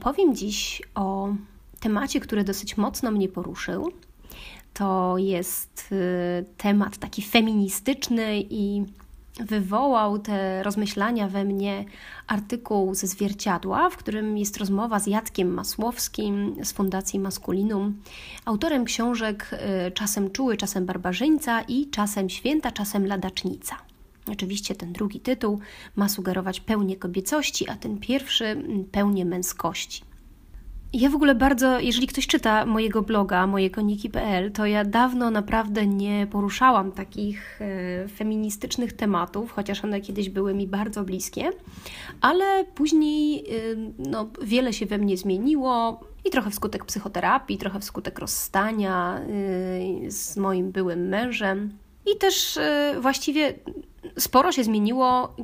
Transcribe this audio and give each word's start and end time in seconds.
Opowiem 0.00 0.34
dziś 0.34 0.82
o 0.94 1.28
temacie, 1.80 2.20
który 2.20 2.44
dosyć 2.44 2.76
mocno 2.76 3.10
mnie 3.10 3.28
poruszył. 3.28 3.92
To 4.74 5.14
jest 5.18 5.88
y, 5.92 6.44
temat 6.56 6.98
taki 6.98 7.22
feministyczny 7.22 8.40
i 8.50 8.84
wywołał 9.40 10.18
te 10.18 10.62
rozmyślania 10.62 11.28
we 11.28 11.44
mnie 11.44 11.84
artykuł 12.26 12.94
ze 12.94 13.06
zwierciadła, 13.06 13.90
w 13.90 13.96
którym 13.96 14.38
jest 14.38 14.56
rozmowa 14.56 15.00
z 15.00 15.06
Jackiem 15.06 15.54
Masłowskim 15.54 16.56
z 16.64 16.72
Fundacji 16.72 17.18
Maskulinum, 17.18 18.02
autorem 18.44 18.84
książek 18.84 19.50
y, 19.88 19.90
Czasem 19.90 20.30
Czuły, 20.30 20.56
czasem 20.56 20.86
Barbarzyńca 20.86 21.62
i 21.62 21.90
Czasem 21.90 22.30
Święta, 22.30 22.72
czasem 22.72 23.06
Ladacznica. 23.06 23.89
Oczywiście 24.26 24.74
ten 24.74 24.92
drugi 24.92 25.20
tytuł 25.20 25.58
ma 25.96 26.08
sugerować 26.08 26.60
pełnię 26.60 26.96
kobiecości, 26.96 27.68
a 27.68 27.76
ten 27.76 27.98
pierwszy 27.98 28.44
mm, 28.44 28.84
pełnię 28.84 29.24
męskości. 29.24 30.02
Ja 30.92 31.10
w 31.10 31.14
ogóle 31.14 31.34
bardzo, 31.34 31.80
jeżeli 31.80 32.06
ktoś 32.06 32.26
czyta 32.26 32.66
mojego 32.66 33.02
bloga, 33.02 33.46
mojekoniki.pl, 33.46 34.52
to 34.52 34.66
ja 34.66 34.84
dawno 34.84 35.30
naprawdę 35.30 35.86
nie 35.86 36.26
poruszałam 36.30 36.92
takich 36.92 37.60
e, 37.62 38.08
feministycznych 38.08 38.92
tematów, 38.92 39.52
chociaż 39.52 39.84
one 39.84 40.00
kiedyś 40.00 40.30
były 40.30 40.54
mi 40.54 40.66
bardzo 40.66 41.04
bliskie, 41.04 41.50
ale 42.20 42.64
później 42.64 43.38
e, 43.38 43.44
no, 43.98 44.28
wiele 44.42 44.72
się 44.72 44.86
we 44.86 44.98
mnie 44.98 45.16
zmieniło 45.16 46.00
i 46.24 46.30
trochę 46.30 46.50
wskutek 46.50 46.84
psychoterapii, 46.84 47.58
trochę 47.58 47.80
wskutek 47.80 48.18
rozstania 48.18 49.20
e, 50.06 50.10
z 50.10 50.36
moim 50.36 50.72
byłym 50.72 51.08
mężem. 51.08 51.78
I 52.14 52.18
też 52.18 52.58
właściwie 53.00 53.54
sporo 54.18 54.52
się 54.52 54.64
zmieniło, 54.64 55.34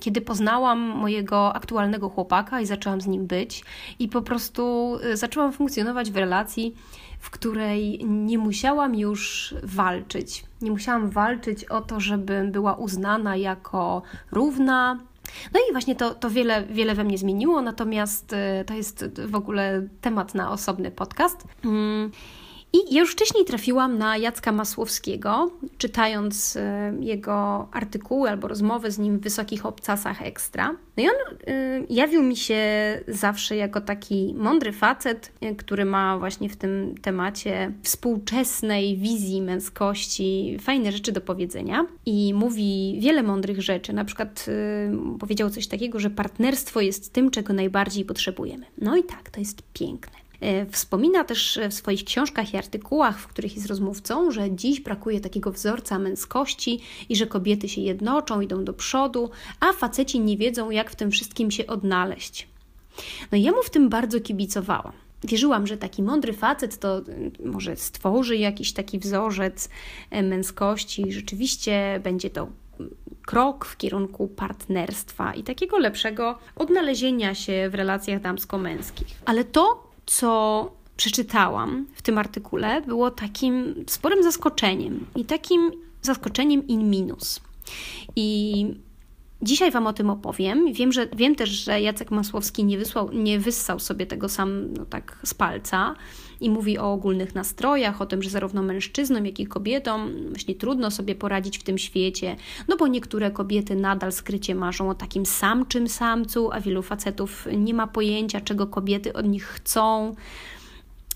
kiedy 0.00 0.20
poznałam 0.20 0.78
mojego 0.78 1.54
aktualnego 1.54 2.08
chłopaka 2.08 2.60
i 2.60 2.66
zaczęłam 2.66 3.00
z 3.00 3.06
nim 3.06 3.26
być, 3.26 3.64
i 3.98 4.08
po 4.08 4.22
prostu 4.22 4.94
y, 5.04 5.16
zaczęłam 5.16 5.52
funkcjonować 5.52 6.10
w 6.10 6.16
relacji, 6.16 6.74
w 7.20 7.30
której 7.30 8.04
nie 8.04 8.38
musiałam 8.38 8.94
już 8.94 9.54
walczyć. 9.62 10.44
Nie 10.62 10.70
musiałam 10.70 11.10
walczyć 11.10 11.64
o 11.64 11.80
to, 11.80 12.00
żebym 12.00 12.52
była 12.52 12.74
uznana 12.74 13.36
jako 13.36 14.02
równa. 14.32 14.98
No 15.54 15.60
i 15.70 15.72
właśnie 15.72 15.96
to, 15.96 16.14
to 16.14 16.30
wiele, 16.30 16.64
wiele 16.66 16.94
we 16.94 17.04
mnie 17.04 17.18
zmieniło, 17.18 17.62
natomiast 17.62 18.32
y, 18.32 18.64
to 18.66 18.74
jest 18.74 19.20
w 19.26 19.34
ogóle 19.34 19.88
temat 20.00 20.34
na 20.34 20.50
osobny 20.50 20.90
podcast. 20.90 21.44
I 22.72 22.94
ja 22.94 23.00
już 23.00 23.12
wcześniej 23.12 23.44
trafiłam 23.44 23.98
na 23.98 24.16
Jacka 24.16 24.52
Masłowskiego, 24.52 25.50
czytając 25.78 26.56
e, 26.56 26.92
jego 27.00 27.68
artykuły 27.72 28.30
albo 28.30 28.48
rozmowy 28.48 28.90
z 28.90 28.98
nim 28.98 29.18
w 29.18 29.22
Wysokich 29.22 29.66
Obcasach 29.66 30.22
Ekstra. 30.22 30.76
No 30.96 31.02
i 31.02 31.06
on 31.06 31.36
y, 31.54 31.86
jawił 31.90 32.22
mi 32.22 32.36
się 32.36 32.62
zawsze 33.08 33.56
jako 33.56 33.80
taki 33.80 34.34
mądry 34.38 34.72
facet, 34.72 35.32
e, 35.40 35.54
który 35.54 35.84
ma 35.84 36.18
właśnie 36.18 36.48
w 36.48 36.56
tym 36.56 36.94
temacie 37.02 37.72
współczesnej 37.82 38.96
wizji 38.96 39.42
męskości 39.42 40.56
fajne 40.60 40.92
rzeczy 40.92 41.12
do 41.12 41.20
powiedzenia 41.20 41.86
i 42.06 42.34
mówi 42.34 42.98
wiele 43.00 43.22
mądrych 43.22 43.62
rzeczy. 43.62 43.92
Na 43.92 44.04
przykład 44.04 44.46
y, 44.48 45.18
powiedział 45.18 45.50
coś 45.50 45.66
takiego, 45.66 46.00
że 46.00 46.10
partnerstwo 46.10 46.80
jest 46.80 47.12
tym, 47.12 47.30
czego 47.30 47.52
najbardziej 47.52 48.04
potrzebujemy. 48.04 48.66
No 48.78 48.96
i 48.96 49.04
tak, 49.04 49.30
to 49.30 49.40
jest 49.40 49.62
piękne. 49.72 50.27
E, 50.40 50.66
wspomina 50.66 51.24
też 51.24 51.58
w 51.70 51.74
swoich 51.74 52.04
książkach 52.04 52.54
i 52.54 52.56
artykułach, 52.56 53.18
w 53.18 53.26
których 53.26 53.54
jest 53.54 53.66
rozmówcą, 53.66 54.30
że 54.30 54.50
dziś 54.50 54.80
brakuje 54.80 55.20
takiego 55.20 55.52
wzorca 55.52 55.98
męskości 55.98 56.80
i 57.08 57.16
że 57.16 57.26
kobiety 57.26 57.68
się 57.68 57.80
jednoczą, 57.80 58.40
idą 58.40 58.64
do 58.64 58.72
przodu, 58.72 59.30
a 59.60 59.72
faceci 59.72 60.20
nie 60.20 60.36
wiedzą, 60.36 60.70
jak 60.70 60.90
w 60.90 60.96
tym 60.96 61.10
wszystkim 61.10 61.50
się 61.50 61.66
odnaleźć. 61.66 62.48
No 63.32 63.38
i 63.38 63.42
ja 63.42 63.52
mu 63.52 63.62
w 63.62 63.70
tym 63.70 63.88
bardzo 63.88 64.20
kibicowałam. 64.20 64.92
Wierzyłam, 65.24 65.66
że 65.66 65.76
taki 65.76 66.02
mądry 66.02 66.32
facet 66.32 66.78
to 66.78 66.98
mm, 66.98 67.30
może 67.44 67.76
stworzy 67.76 68.36
jakiś 68.36 68.72
taki 68.72 68.98
wzorzec 68.98 69.68
e, 70.10 70.22
męskości, 70.22 71.12
rzeczywiście 71.12 72.00
będzie 72.04 72.30
to 72.30 72.48
mm, 72.80 72.94
krok 73.26 73.64
w 73.64 73.76
kierunku 73.76 74.28
partnerstwa 74.28 75.34
i 75.34 75.42
takiego 75.42 75.78
lepszego 75.78 76.38
odnalezienia 76.56 77.34
się 77.34 77.68
w 77.70 77.74
relacjach 77.74 78.20
damsko-męskich. 78.20 79.06
Ale 79.24 79.44
to 79.44 79.87
co 80.08 80.70
przeczytałam 80.96 81.86
w 81.94 82.02
tym 82.02 82.18
artykule, 82.18 82.82
było 82.82 83.10
takim 83.10 83.84
sporym 83.86 84.22
zaskoczeniem 84.22 85.06
i 85.16 85.24
takim 85.24 85.70
zaskoczeniem 86.02 86.66
in 86.66 86.90
minus. 86.90 87.40
I 88.16 88.66
Dzisiaj 89.42 89.70
Wam 89.70 89.86
o 89.86 89.92
tym 89.92 90.10
opowiem. 90.10 90.72
Wiem, 90.72 90.92
że, 90.92 91.08
wiem 91.16 91.34
też, 91.34 91.50
że 91.50 91.80
Jacek 91.80 92.10
Masłowski 92.10 92.64
nie, 92.64 92.78
wysłał, 92.78 93.12
nie 93.12 93.38
wyssał 93.38 93.78
sobie 93.80 94.06
tego 94.06 94.28
sam 94.28 94.74
no, 94.74 94.84
tak 94.84 95.18
z 95.24 95.34
palca 95.34 95.94
i 96.40 96.50
mówi 96.50 96.78
o 96.78 96.92
ogólnych 96.92 97.34
nastrojach, 97.34 98.02
o 98.02 98.06
tym, 98.06 98.22
że 98.22 98.30
zarówno 98.30 98.62
mężczyznom, 98.62 99.26
jak 99.26 99.40
i 99.40 99.46
kobietom 99.46 100.12
właśnie 100.28 100.54
trudno 100.54 100.90
sobie 100.90 101.14
poradzić 101.14 101.58
w 101.58 101.62
tym 101.62 101.78
świecie, 101.78 102.36
no 102.68 102.76
bo 102.76 102.86
niektóre 102.86 103.30
kobiety 103.30 103.76
nadal 103.76 104.12
skrycie 104.12 104.54
marzą 104.54 104.90
o 104.90 104.94
takim 104.94 105.26
samczym 105.26 105.88
samcu, 105.88 106.52
a 106.52 106.60
wielu 106.60 106.82
facetów 106.82 107.46
nie 107.56 107.74
ma 107.74 107.86
pojęcia, 107.86 108.40
czego 108.40 108.66
kobiety 108.66 109.12
od 109.12 109.26
nich 109.26 109.44
chcą. 109.44 110.14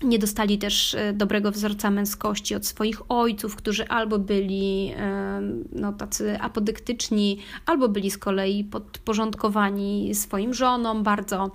Nie 0.03 0.19
dostali 0.19 0.57
też 0.57 0.95
e, 0.95 1.13
dobrego 1.13 1.51
wzorca 1.51 1.91
męskości 1.91 2.55
od 2.55 2.65
swoich 2.65 3.11
ojców, 3.11 3.55
którzy 3.55 3.87
albo 3.87 4.19
byli 4.19 4.93
e, 4.97 5.41
no, 5.71 5.93
tacy 5.93 6.39
apodyktyczni, 6.39 7.39
albo 7.65 7.89
byli 7.89 8.11
z 8.11 8.17
kolei 8.17 8.63
podporządkowani 8.63 10.15
swoim 10.15 10.53
żonom 10.53 11.03
bardzo. 11.03 11.51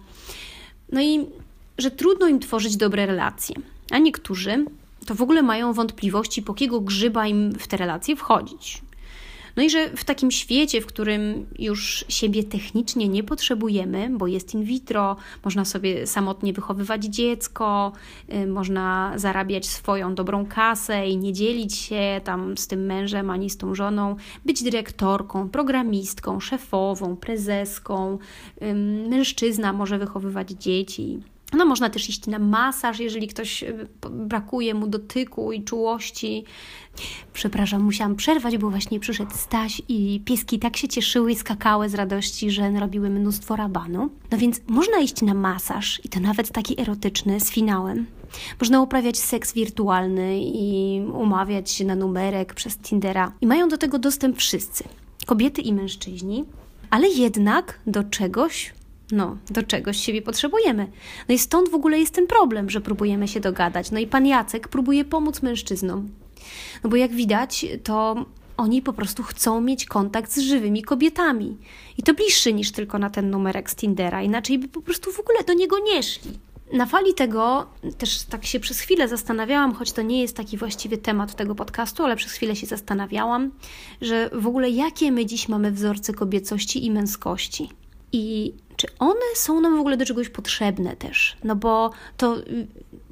No 0.92 1.02
i 1.02 1.26
że 1.78 1.90
trudno 1.90 2.28
im 2.28 2.40
tworzyć 2.40 2.76
dobre 2.76 3.06
relacje, 3.06 3.56
a 3.90 3.98
niektórzy 3.98 4.64
to 5.06 5.14
w 5.14 5.22
ogóle 5.22 5.42
mają 5.42 5.72
wątpliwości, 5.72 6.42
po 6.42 6.52
jakiego 6.52 6.80
grzyba 6.80 7.26
im 7.26 7.52
w 7.52 7.66
te 7.66 7.76
relacje 7.76 8.16
wchodzić. 8.16 8.82
No 9.58 9.64
i 9.64 9.70
że 9.70 9.90
w 9.96 10.04
takim 10.04 10.30
świecie, 10.30 10.80
w 10.80 10.86
którym 10.86 11.46
już 11.58 12.04
siebie 12.08 12.44
technicznie 12.44 13.08
nie 13.08 13.22
potrzebujemy, 13.22 14.10
bo 14.10 14.26
jest 14.26 14.54
in 14.54 14.64
vitro, 14.64 15.16
można 15.44 15.64
sobie 15.64 16.06
samotnie 16.06 16.52
wychowywać 16.52 17.04
dziecko, 17.04 17.92
y, 18.34 18.46
można 18.46 19.12
zarabiać 19.16 19.66
swoją 19.66 20.14
dobrą 20.14 20.46
kasę 20.46 21.08
i 21.08 21.16
nie 21.16 21.32
dzielić 21.32 21.74
się 21.74 22.20
tam 22.24 22.58
z 22.58 22.66
tym 22.66 22.86
mężem 22.86 23.30
ani 23.30 23.50
z 23.50 23.56
tą 23.56 23.74
żoną, 23.74 24.16
być 24.44 24.62
dyrektorką, 24.62 25.48
programistką, 25.48 26.40
szefową, 26.40 27.16
prezeską, 27.16 28.18
mężczyzna 29.08 29.72
może 29.72 29.98
wychowywać 29.98 30.50
dzieci. 30.50 31.20
No, 31.52 31.66
można 31.66 31.90
też 31.90 32.08
iść 32.08 32.26
na 32.26 32.38
masaż, 32.38 33.00
jeżeli 33.00 33.28
ktoś 33.28 33.62
y, 33.62 33.88
brakuje 34.10 34.74
mu 34.74 34.86
dotyku 34.86 35.52
i 35.52 35.62
czułości. 35.62 36.44
Przepraszam, 37.32 37.82
musiałam 37.82 38.16
przerwać, 38.16 38.58
bo 38.58 38.70
właśnie 38.70 39.00
przyszedł 39.00 39.30
Staś 39.34 39.82
i 39.88 40.20
pieski 40.24 40.58
tak 40.58 40.76
się 40.76 40.88
cieszyły 40.88 41.32
i 41.32 41.36
skakały 41.36 41.88
z 41.88 41.94
radości, 41.94 42.50
że 42.50 42.70
robiły 42.70 43.10
mnóstwo 43.10 43.56
rabanu. 43.56 44.10
No 44.30 44.38
więc 44.38 44.60
można 44.66 44.98
iść 44.98 45.22
na 45.22 45.34
masaż 45.34 46.00
i 46.04 46.08
to 46.08 46.20
nawet 46.20 46.50
taki 46.50 46.80
erotyczny 46.80 47.40
z 47.40 47.50
finałem. 47.50 48.06
Można 48.60 48.82
uprawiać 48.82 49.18
seks 49.18 49.52
wirtualny 49.52 50.40
i 50.42 51.00
umawiać 51.12 51.70
się 51.70 51.84
na 51.84 51.94
numerek 51.94 52.54
przez 52.54 52.76
Tindera. 52.76 53.32
I 53.40 53.46
mają 53.46 53.68
do 53.68 53.78
tego 53.78 53.98
dostęp 53.98 54.38
wszyscy. 54.38 54.84
Kobiety 55.26 55.62
i 55.62 55.72
mężczyźni. 55.72 56.44
Ale 56.90 57.08
jednak 57.08 57.80
do 57.86 58.04
czegoś 58.04 58.72
no, 59.12 59.36
do 59.50 59.62
czegoś 59.62 59.96
siebie 59.96 60.22
potrzebujemy. 60.22 60.86
No 61.28 61.34
i 61.34 61.38
stąd 61.38 61.68
w 61.68 61.74
ogóle 61.74 61.98
jest 61.98 62.14
ten 62.14 62.26
problem, 62.26 62.70
że 62.70 62.80
próbujemy 62.80 63.28
się 63.28 63.40
dogadać. 63.40 63.90
No 63.90 63.98
i 63.98 64.06
pan 64.06 64.26
Jacek 64.26 64.68
próbuje 64.68 65.04
pomóc 65.04 65.42
mężczyznom. 65.42 66.08
No 66.84 66.90
bo 66.90 66.96
jak 66.96 67.12
widać, 67.12 67.66
to 67.84 68.26
oni 68.56 68.82
po 68.82 68.92
prostu 68.92 69.22
chcą 69.22 69.60
mieć 69.60 69.86
kontakt 69.86 70.32
z 70.32 70.38
żywymi 70.38 70.82
kobietami. 70.82 71.56
I 71.98 72.02
to 72.02 72.14
bliższy 72.14 72.52
niż 72.52 72.72
tylko 72.72 72.98
na 72.98 73.10
ten 73.10 73.30
numerek 73.30 73.70
z 73.70 73.74
Tindera, 73.74 74.22
inaczej 74.22 74.58
by 74.58 74.68
po 74.68 74.82
prostu 74.82 75.12
w 75.12 75.20
ogóle 75.20 75.44
do 75.44 75.52
niego 75.52 75.76
nie 75.78 76.02
szli. 76.02 76.30
Na 76.72 76.86
fali 76.86 77.14
tego 77.14 77.66
też 77.98 78.22
tak 78.22 78.46
się 78.46 78.60
przez 78.60 78.80
chwilę 78.80 79.08
zastanawiałam, 79.08 79.74
choć 79.74 79.92
to 79.92 80.02
nie 80.02 80.20
jest 80.20 80.36
taki 80.36 80.56
właściwy 80.56 80.98
temat 80.98 81.34
tego 81.34 81.54
podcastu, 81.54 82.04
ale 82.04 82.16
przez 82.16 82.32
chwilę 82.32 82.56
się 82.56 82.66
zastanawiałam, 82.66 83.50
że 84.00 84.30
w 84.32 84.46
ogóle 84.46 84.70
jakie 84.70 85.12
my 85.12 85.26
dziś 85.26 85.48
mamy 85.48 85.72
wzorce 85.72 86.14
kobiecości 86.14 86.86
i 86.86 86.90
męskości. 86.90 87.68
I 88.12 88.54
czy 88.78 88.86
one 88.98 89.20
są 89.34 89.60
nam 89.60 89.76
w 89.76 89.80
ogóle 89.80 89.96
do 89.96 90.06
czegoś 90.06 90.28
potrzebne 90.28 90.96
też? 90.96 91.36
No 91.44 91.56
bo 91.56 91.90
to 92.16 92.36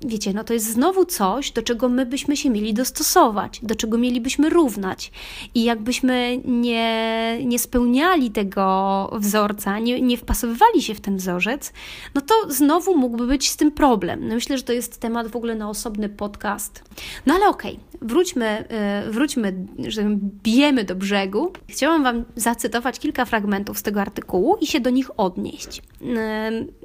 wiecie, 0.03 0.33
no 0.33 0.45
to 0.45 0.53
jest 0.53 0.73
znowu 0.73 1.05
coś, 1.05 1.51
do 1.51 1.63
czego 1.63 1.89
my 1.89 2.07
byśmy 2.07 2.37
się 2.37 2.51
mieli 2.51 2.75
dostosować, 2.75 3.61
do 3.63 3.75
czego 3.75 3.99
mielibyśmy 3.99 4.51
równać. 4.51 5.13
I 5.55 5.65
jakbyśmy 5.65 6.41
nie, 6.45 7.39
nie 7.45 7.59
spełniali 7.59 8.31
tego 8.31 9.11
wzorca, 9.19 9.79
nie, 9.79 10.01
nie 10.01 10.17
wpasowywali 10.17 10.83
się 10.83 10.95
w 10.95 11.01
ten 11.01 11.17
wzorzec, 11.17 11.73
no 12.15 12.21
to 12.21 12.35
znowu 12.49 12.99
mógłby 12.99 13.27
być 13.27 13.51
z 13.51 13.57
tym 13.57 13.73
problem. 13.73 14.29
No 14.29 14.35
myślę, 14.35 14.59
że 14.59 14.65
to 14.65 14.73
jest 14.73 15.01
temat 15.01 15.29
w 15.29 15.37
ogóle 15.37 15.55
na 15.55 15.71
osobny 15.71 16.09
podcast. 16.09 16.85
No 17.27 17.35
ale 17.35 17.49
okej, 17.49 17.73
okay, 17.73 18.09
wróćmy, 18.09 18.65
yy, 19.05 19.13
wróćmy, 19.13 19.67
że 19.89 20.03
bijemy 20.43 20.85
do 20.85 20.95
brzegu. 20.95 21.53
Chciałam 21.69 22.03
Wam 22.03 22.25
zacytować 22.37 22.99
kilka 22.99 23.25
fragmentów 23.25 23.79
z 23.79 23.83
tego 23.83 24.01
artykułu 24.01 24.57
i 24.61 24.67
się 24.67 24.81
do 24.81 24.91
nich 24.91 25.21
odnieść. 25.21 25.83
Yy, 26.01 26.17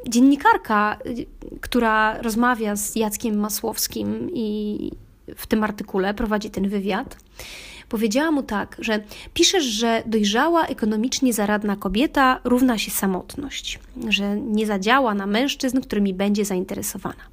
dziennikarka, 0.08 0.98
która 1.72 2.22
rozmawia 2.22 2.76
z 2.76 2.96
Jackiem 2.96 3.40
Masłowskim 3.40 4.30
i 4.34 4.92
w 5.36 5.48
tym 5.48 5.64
artykule 5.64 6.14
prowadzi 6.14 6.50
ten 6.50 6.70
wywiad, 6.70 7.18
powiedziała 7.90 8.32
mu 8.32 8.44
tak, 8.44 8.78
że 8.80 9.04
piszesz, 9.34 9.64
że 9.64 10.04
dojrzała, 10.06 10.66
ekonomicznie 10.66 11.34
zaradna 11.34 11.76
kobieta 11.76 12.40
równa 12.44 12.78
się 12.78 12.92
samotność, 12.92 13.80
że 14.10 14.38
nie 14.38 14.68
zadziała 14.68 15.14
na 15.14 15.28
mężczyzn, 15.28 15.82
którymi 15.82 16.14
będzie 16.14 16.46
zainteresowana. 16.46 17.24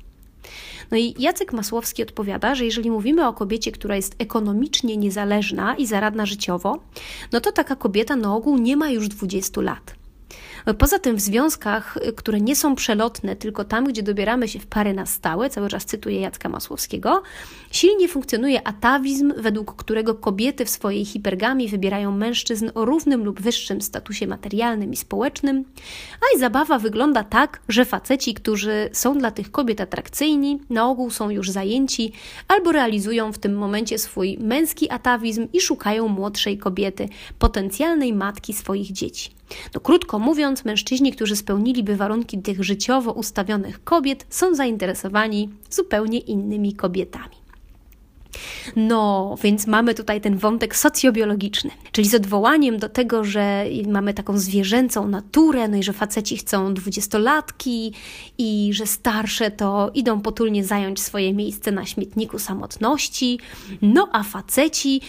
No 0.91 0.97
i 0.97 1.15
Jacek 1.19 1.53
Masłowski 1.53 2.03
odpowiada, 2.03 2.55
że 2.55 2.65
jeżeli 2.65 2.91
mówimy 2.91 3.27
o 3.27 3.33
kobiecie, 3.33 3.73
która 3.73 3.97
jest 3.97 4.15
ekonomicznie 4.19 4.97
niezależna 4.97 5.77
i 5.77 5.87
zaradna 5.87 6.27
życiowo, 6.27 6.79
no 7.33 7.41
to 7.41 7.53
taka 7.53 7.77
kobieta 7.77 8.17
na 8.17 8.35
ogół 8.35 8.59
nie 8.59 8.77
ma 8.77 8.91
już 8.91 9.09
20 9.09 9.61
lat. 9.61 9.98
Poza 10.75 10.99
tym 10.99 11.17
w 11.17 11.21
związkach, 11.21 11.99
które 12.17 12.41
nie 12.41 12.57
są 12.57 12.75
przelotne, 12.75 13.37
tylko 13.37 13.65
tam, 13.65 13.85
gdzie 13.85 14.03
dobieramy 14.03 14.49
się 14.49 14.59
w 14.59 14.67
pary 14.67 14.95
na 14.95 15.07
stałe, 15.07 15.51
cały 15.51 15.69
czas 15.69 15.85
cytuję 15.85 16.21
Jacka 16.21 16.49
Masłowskiego, 16.49 17.23
silnie 17.71 18.09
funkcjonuje 18.09 18.69
atawizm, 18.69 19.33
według 19.37 19.77
którego 19.77 20.15
kobiety 20.15 20.65
w 20.65 20.71
swojej 20.71 21.05
hipergamii 21.05 21.69
wybierają 21.69 22.13
mężczyzn 22.13 22.71
o 22.75 22.85
równym 22.85 23.25
lub 23.25 23.41
wyższym 23.41 23.81
statusie 23.81 24.27
materialnym 24.27 24.93
i 24.93 24.97
społecznym, 24.97 25.65
a 26.15 26.37
i 26.37 26.41
zabawa 26.41 26.79
wygląda 26.79 27.25
tak, 27.25 27.61
że 27.69 27.85
faceci, 27.85 28.35
którzy 28.35 28.91
są 28.93 29.19
dla 29.19 29.31
tych 29.31 29.51
kobiet 29.51 29.81
atrakcyjni, 29.81 30.61
na 30.71 30.89
ogół 30.89 31.11
są 31.11 31.31
już 31.31 31.51
zajęci 31.51 32.13
albo 32.49 32.73
realizują 32.73 33.33
w 33.33 33.39
tym 33.39 33.55
momencie 33.55 33.99
swój 33.99 34.39
męski 34.39 34.91
atawizm 34.91 35.49
i 35.53 35.61
szukają 35.61 36.09
młodszej 36.09 36.59
kobiety, 36.59 37.09
potencjalnej 37.39 38.13
matki 38.13 38.53
swoich 38.53 38.93
dzieci. 38.93 39.38
No 39.75 39.81
krótko 39.81 40.19
mówiąc, 40.19 40.65
mężczyźni, 40.65 41.13
którzy 41.13 41.37
spełniliby 41.37 41.97
warunki 41.97 42.39
tych 42.39 42.65
życiowo 42.65 43.13
ustawionych 43.13 43.85
kobiet, 43.85 44.27
są 44.31 44.55
zainteresowani 44.55 45.49
zupełnie 45.71 46.19
innymi 46.19 46.73
kobietami. 46.73 47.38
No, 48.77 49.35
więc 49.43 49.67
mamy 49.67 49.95
tutaj 49.95 50.21
ten 50.21 50.39
wątek 50.39 50.77
socjobiologiczny, 50.77 51.71
czyli 51.93 52.09
z 52.09 52.15
odwołaniem 52.15 52.79
do 52.79 52.89
tego, 52.89 53.25
że 53.25 53.65
mamy 53.87 54.15
taką 54.15 54.39
zwierzęcą 54.39 55.09
naturę, 55.09 55.69
no 55.69 55.77
i 55.77 55.83
że 55.83 55.93
faceci 55.93 56.37
chcą 56.37 56.75
dwudziestolatki 56.75 57.93
i 58.39 58.71
że 58.73 58.87
starsze 58.87 59.51
to 59.51 59.91
idą 59.95 60.21
potulnie 60.21 60.65
zająć 60.65 61.01
swoje 61.01 61.35
miejsce 61.35 61.73
na 61.73 61.87
śmietniku 61.87 62.39
samotności, 62.39 63.39
no 63.83 64.09
a 64.13 64.23
faceci 64.23 65.01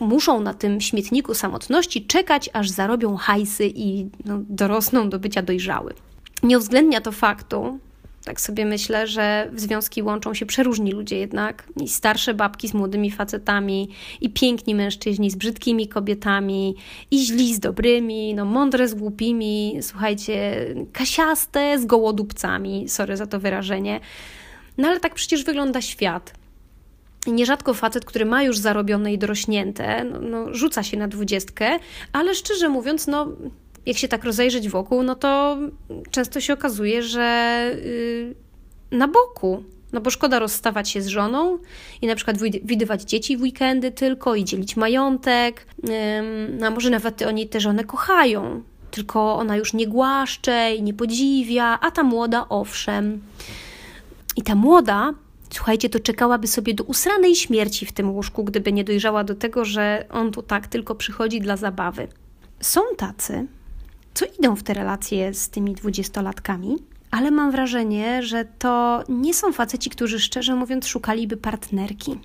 muszą 0.00 0.40
na 0.40 0.54
tym 0.54 0.80
śmietniku 0.80 1.34
samotności 1.34 2.06
czekać, 2.06 2.50
aż 2.52 2.70
zarobią 2.70 3.16
hajsy 3.16 3.72
i 3.74 4.06
no, 4.24 4.38
dorosną 4.48 5.08
do 5.10 5.18
bycia 5.18 5.42
dojrzały. 5.42 5.94
Nie 6.42 6.58
uwzględnia 6.58 7.00
to 7.00 7.12
faktu, 7.12 7.78
tak 8.28 8.40
sobie 8.40 8.66
myślę, 8.66 9.06
że 9.06 9.48
w 9.52 9.60
związki 9.60 10.02
łączą 10.02 10.34
się 10.34 10.46
przeróżni 10.46 10.92
ludzie 10.92 11.18
jednak. 11.18 11.64
I 11.80 11.88
starsze 11.88 12.34
babki 12.34 12.68
z 12.68 12.74
młodymi 12.74 13.10
facetami, 13.10 13.88
i 14.20 14.30
piękni 14.30 14.74
mężczyźni 14.74 15.30
z 15.30 15.36
brzydkimi 15.36 15.88
kobietami, 15.88 16.76
i 17.10 17.18
źli 17.18 17.54
z 17.54 17.60
dobrymi, 17.60 18.34
no 18.34 18.44
mądre 18.44 18.88
z 18.88 18.94
głupimi, 18.94 19.78
słuchajcie, 19.80 20.66
kasiaste 20.92 21.78
z 21.78 21.86
gołodupcami, 21.86 22.88
sorry 22.88 23.16
za 23.16 23.26
to 23.26 23.40
wyrażenie. 23.40 24.00
No 24.78 24.88
ale 24.88 25.00
tak 25.00 25.14
przecież 25.14 25.44
wygląda 25.44 25.80
świat. 25.80 26.34
Nierzadko 27.26 27.74
facet, 27.74 28.04
który 28.04 28.24
ma 28.24 28.42
już 28.42 28.58
zarobione 28.58 29.12
i 29.12 29.18
dorośnięte, 29.18 30.04
no, 30.04 30.20
no, 30.20 30.54
rzuca 30.54 30.82
się 30.82 30.96
na 30.96 31.08
dwudziestkę, 31.08 31.78
ale 32.12 32.34
szczerze 32.34 32.68
mówiąc, 32.68 33.06
no 33.06 33.28
jak 33.88 33.98
się 33.98 34.08
tak 34.08 34.24
rozejrzeć 34.24 34.68
wokół, 34.68 35.02
no 35.02 35.14
to 35.14 35.58
często 36.10 36.40
się 36.40 36.52
okazuje, 36.52 37.02
że 37.02 37.70
yy, 38.90 38.98
na 38.98 39.08
boku. 39.08 39.62
No 39.92 40.00
bo 40.00 40.10
szkoda 40.10 40.38
rozstawać 40.38 40.90
się 40.90 41.02
z 41.02 41.06
żoną 41.06 41.58
i 42.02 42.06
na 42.06 42.14
przykład 42.14 42.36
widywać 42.64 43.02
dzieci 43.02 43.36
w 43.36 43.42
weekendy 43.42 43.90
tylko 43.90 44.34
i 44.34 44.44
dzielić 44.44 44.76
majątek. 44.76 45.66
Yy, 46.58 46.66
a 46.66 46.70
może 46.70 46.90
nawet 46.90 47.22
oni 47.22 47.48
tę 47.48 47.60
żonę 47.60 47.84
kochają, 47.84 48.62
tylko 48.90 49.36
ona 49.36 49.56
już 49.56 49.74
nie 49.74 49.86
głaszcze 49.86 50.74
i 50.74 50.82
nie 50.82 50.94
podziwia, 50.94 51.78
a 51.80 51.90
ta 51.90 52.02
młoda 52.02 52.46
owszem. 52.48 53.22
I 54.36 54.42
ta 54.42 54.54
młoda, 54.54 55.14
słuchajcie, 55.50 55.88
to 55.88 56.00
czekałaby 56.00 56.46
sobie 56.46 56.74
do 56.74 56.84
usranej 56.84 57.34
śmierci 57.34 57.86
w 57.86 57.92
tym 57.92 58.10
łóżku, 58.10 58.44
gdyby 58.44 58.72
nie 58.72 58.84
dojrzała 58.84 59.24
do 59.24 59.34
tego, 59.34 59.64
że 59.64 60.06
on 60.10 60.32
tu 60.32 60.42
tak 60.42 60.66
tylko 60.66 60.94
przychodzi 60.94 61.40
dla 61.40 61.56
zabawy. 61.56 62.08
Są 62.60 62.80
tacy, 62.96 63.46
co 64.18 64.26
idą 64.38 64.56
w 64.56 64.62
te 64.62 64.74
relacje 64.74 65.34
z 65.34 65.50
tymi 65.50 65.74
dwudziestolatkami, 65.74 66.76
ale 67.10 67.30
mam 67.30 67.50
wrażenie, 67.50 68.22
że 68.22 68.44
to 68.44 69.02
nie 69.08 69.34
są 69.34 69.52
faceci, 69.52 69.90
którzy 69.90 70.20
szczerze 70.20 70.54
mówiąc 70.54 70.86
szukaliby 70.86 71.36
partnerki. 71.36 72.18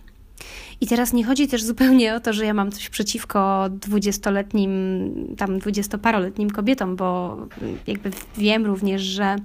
I 0.82 0.88
teraz 0.88 1.14
nie 1.14 1.24
chodzi 1.24 1.48
też 1.48 1.64
zupełnie 1.64 2.16
o 2.16 2.20
to, 2.20 2.34
że 2.34 2.46
ja 2.46 2.54
mam 2.54 2.72
coś 2.72 2.90
przeciwko 2.90 3.70
dwudziestoletnim, 3.70 4.72
tam 5.38 5.60
dwudziestoparoletnim 5.60 6.50
kobietom, 6.50 6.96
bo 6.96 7.38
jakby 7.88 8.12
wiem 8.38 8.66
również, 8.66 9.02
że 9.02 9.36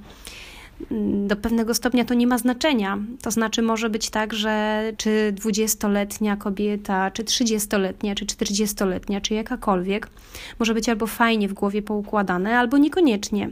do 1.26 1.36
pewnego 1.36 1.74
stopnia 1.74 2.04
to 2.04 2.14
nie 2.14 2.26
ma 2.26 2.38
znaczenia. 2.38 2.98
To 3.22 3.30
znaczy, 3.30 3.62
może 3.62 3.90
być 3.90 4.10
tak, 4.10 4.34
że 4.34 4.82
czy 4.96 5.32
dwudziestoletnia 5.32 6.36
kobieta, 6.36 7.10
czy 7.10 7.24
trzydziestoletnia, 7.24 8.14
czy 8.14 8.26
czterdziestoletnia, 8.26 9.20
czy 9.20 9.34
jakakolwiek, 9.34 10.10
może 10.58 10.74
być 10.74 10.88
albo 10.88 11.06
fajnie 11.06 11.48
w 11.48 11.52
głowie 11.52 11.82
poukładane, 11.82 12.58
albo 12.58 12.78
niekoniecznie. 12.78 13.50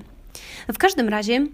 W 0.72 0.78
każdym 0.78 1.08
razie, 1.08 1.46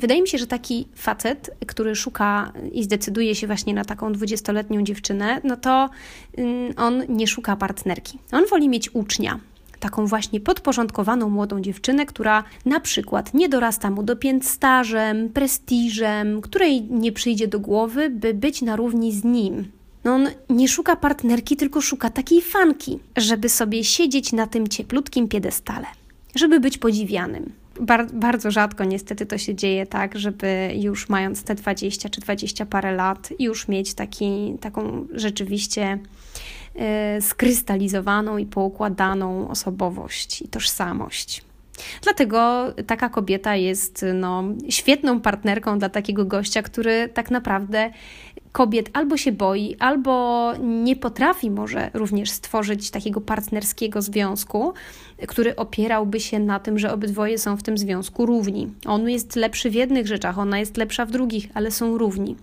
wydaje 0.00 0.22
mi 0.22 0.28
się, 0.28 0.38
że 0.38 0.46
taki 0.46 0.88
facet, 0.94 1.50
który 1.66 1.94
szuka 1.94 2.52
i 2.72 2.84
zdecyduje 2.84 3.34
się 3.34 3.46
właśnie 3.46 3.74
na 3.74 3.84
taką 3.84 4.12
dwudziestoletnią 4.12 4.84
dziewczynę, 4.84 5.40
no 5.44 5.56
to 5.56 5.90
mm, 6.36 6.74
on 6.76 7.02
nie 7.08 7.26
szuka 7.26 7.56
partnerki. 7.56 8.18
On 8.32 8.44
woli 8.50 8.68
mieć 8.68 8.94
ucznia 8.94 9.40
taką 9.84 10.06
właśnie 10.06 10.40
podporządkowaną 10.40 11.30
młodą 11.30 11.60
dziewczynę, 11.60 12.06
która 12.06 12.44
na 12.66 12.80
przykład 12.80 13.34
nie 13.34 13.48
dorasta 13.48 13.90
mu 13.90 14.02
do 14.02 14.16
pięt 14.16 14.46
stażem, 14.46 15.28
prestiżem, 15.28 16.40
której 16.40 16.82
nie 16.82 17.12
przyjdzie 17.12 17.48
do 17.48 17.60
głowy, 17.60 18.10
by 18.10 18.34
być 18.34 18.62
na 18.62 18.76
równi 18.76 19.12
z 19.12 19.24
nim. 19.24 19.64
No 20.04 20.14
on 20.14 20.28
nie 20.50 20.68
szuka 20.68 20.96
partnerki, 20.96 21.56
tylko 21.56 21.80
szuka 21.80 22.10
takiej 22.10 22.42
fanki, 22.42 22.98
żeby 23.16 23.48
sobie 23.48 23.84
siedzieć 23.84 24.32
na 24.32 24.46
tym 24.46 24.68
cieplutkim 24.68 25.28
piedestale, 25.28 25.86
żeby 26.34 26.60
być 26.60 26.78
podziwianym. 26.78 27.52
Bar 27.80 28.12
bardzo 28.12 28.50
rzadko 28.50 28.84
niestety 28.84 29.26
to 29.26 29.38
się 29.38 29.54
dzieje 29.54 29.86
tak, 29.86 30.18
żeby 30.18 30.70
już 30.76 31.08
mając 31.08 31.42
te 31.42 31.54
20 31.54 32.08
czy 32.08 32.20
20 32.20 32.66
parę 32.66 32.94
lat, 32.94 33.32
już 33.38 33.68
mieć 33.68 33.94
taki, 33.94 34.56
taką 34.60 35.06
rzeczywiście 35.12 35.98
skrystalizowaną 37.20 38.38
i 38.38 38.46
poukładaną 38.46 39.48
osobowość 39.48 40.42
i 40.42 40.48
tożsamość. 40.48 41.42
Dlatego 42.02 42.66
taka 42.86 43.08
kobieta 43.08 43.56
jest 43.56 44.04
no, 44.14 44.44
świetną 44.68 45.20
partnerką 45.20 45.78
dla 45.78 45.88
takiego 45.88 46.24
gościa, 46.24 46.62
który 46.62 47.08
tak 47.08 47.30
naprawdę 47.30 47.90
kobiet 48.52 48.90
albo 48.92 49.16
się 49.16 49.32
boi, 49.32 49.76
albo 49.78 50.52
nie 50.60 50.96
potrafi 50.96 51.50
może 51.50 51.90
również 51.94 52.30
stworzyć 52.30 52.90
takiego 52.90 53.20
partnerskiego 53.20 54.02
związku, 54.02 54.72
który 55.28 55.56
opierałby 55.56 56.20
się 56.20 56.38
na 56.38 56.60
tym, 56.60 56.78
że 56.78 56.92
obydwoje 56.92 57.38
są 57.38 57.56
w 57.56 57.62
tym 57.62 57.78
związku 57.78 58.26
równi. 58.26 58.68
On 58.86 59.10
jest 59.10 59.36
lepszy 59.36 59.70
w 59.70 59.74
jednych 59.74 60.06
rzeczach, 60.06 60.38
ona 60.38 60.58
jest 60.58 60.76
lepsza 60.76 61.06
w 61.06 61.10
drugich, 61.10 61.48
ale 61.54 61.70
są 61.70 61.98
równi. 61.98 62.36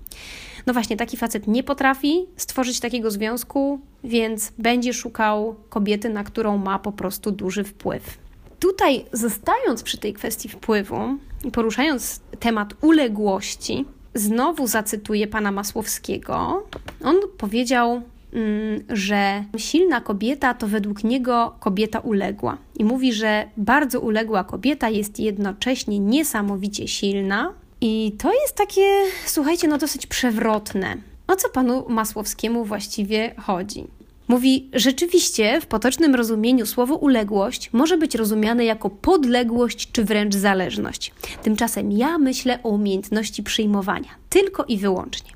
No 0.67 0.73
właśnie, 0.73 0.97
taki 0.97 1.17
facet 1.17 1.47
nie 1.47 1.63
potrafi 1.63 2.25
stworzyć 2.37 2.79
takiego 2.79 3.11
związku, 3.11 3.79
więc 4.03 4.51
będzie 4.57 4.93
szukał 4.93 5.55
kobiety, 5.69 6.09
na 6.09 6.23
którą 6.23 6.57
ma 6.57 6.79
po 6.79 6.91
prostu 6.91 7.31
duży 7.31 7.63
wpływ. 7.63 8.17
Tutaj, 8.59 9.05
zostając 9.13 9.83
przy 9.83 9.97
tej 9.97 10.13
kwestii 10.13 10.49
wpływu 10.49 10.97
i 11.43 11.51
poruszając 11.51 12.19
temat 12.39 12.73
uległości, 12.81 13.85
znowu 14.13 14.67
zacytuję 14.67 15.27
pana 15.27 15.51
Masłowskiego. 15.51 16.67
On 17.03 17.15
powiedział, 17.37 18.01
mm, 18.33 18.83
że 18.89 19.43
silna 19.57 20.01
kobieta 20.01 20.53
to 20.53 20.67
według 20.67 21.03
niego 21.03 21.55
kobieta 21.59 21.99
uległa. 21.99 22.57
I 22.79 22.85
mówi, 22.85 23.13
że 23.13 23.45
bardzo 23.57 23.99
uległa 23.99 24.43
kobieta 24.43 24.89
jest 24.89 25.19
jednocześnie 25.19 25.99
niesamowicie 25.99 26.87
silna, 26.87 27.53
I 27.81 28.11
to 28.17 28.33
jest 28.33 28.55
takie, 28.55 29.03
słuchajcie, 29.25 29.67
no 29.67 29.77
dosyć 29.77 30.07
przewrotne. 30.07 30.97
O 31.27 31.35
co 31.35 31.49
panu 31.49 31.85
Masłowskiemu 31.89 32.65
właściwie 32.65 33.35
chodzi? 33.37 33.87
Mówi, 34.27 34.69
rzeczywiście 34.73 35.61
w 35.61 35.65
potocznym 35.65 36.15
rozumieniu 36.15 36.65
słowo 36.65 36.95
uległość 36.95 37.69
może 37.73 37.97
być 37.97 38.15
rozumiane 38.15 38.65
jako 38.65 38.89
podległość 38.89 39.91
czy 39.91 40.03
wręcz 40.03 40.35
zależność. 40.35 41.11
Tymczasem 41.43 41.91
ja 41.91 42.17
myślę 42.17 42.63
o 42.63 42.69
umiejętności 42.69 43.43
przyjmowania, 43.43 44.09
tylko 44.29 44.65
i 44.65 44.77
wyłącznie. 44.77 45.31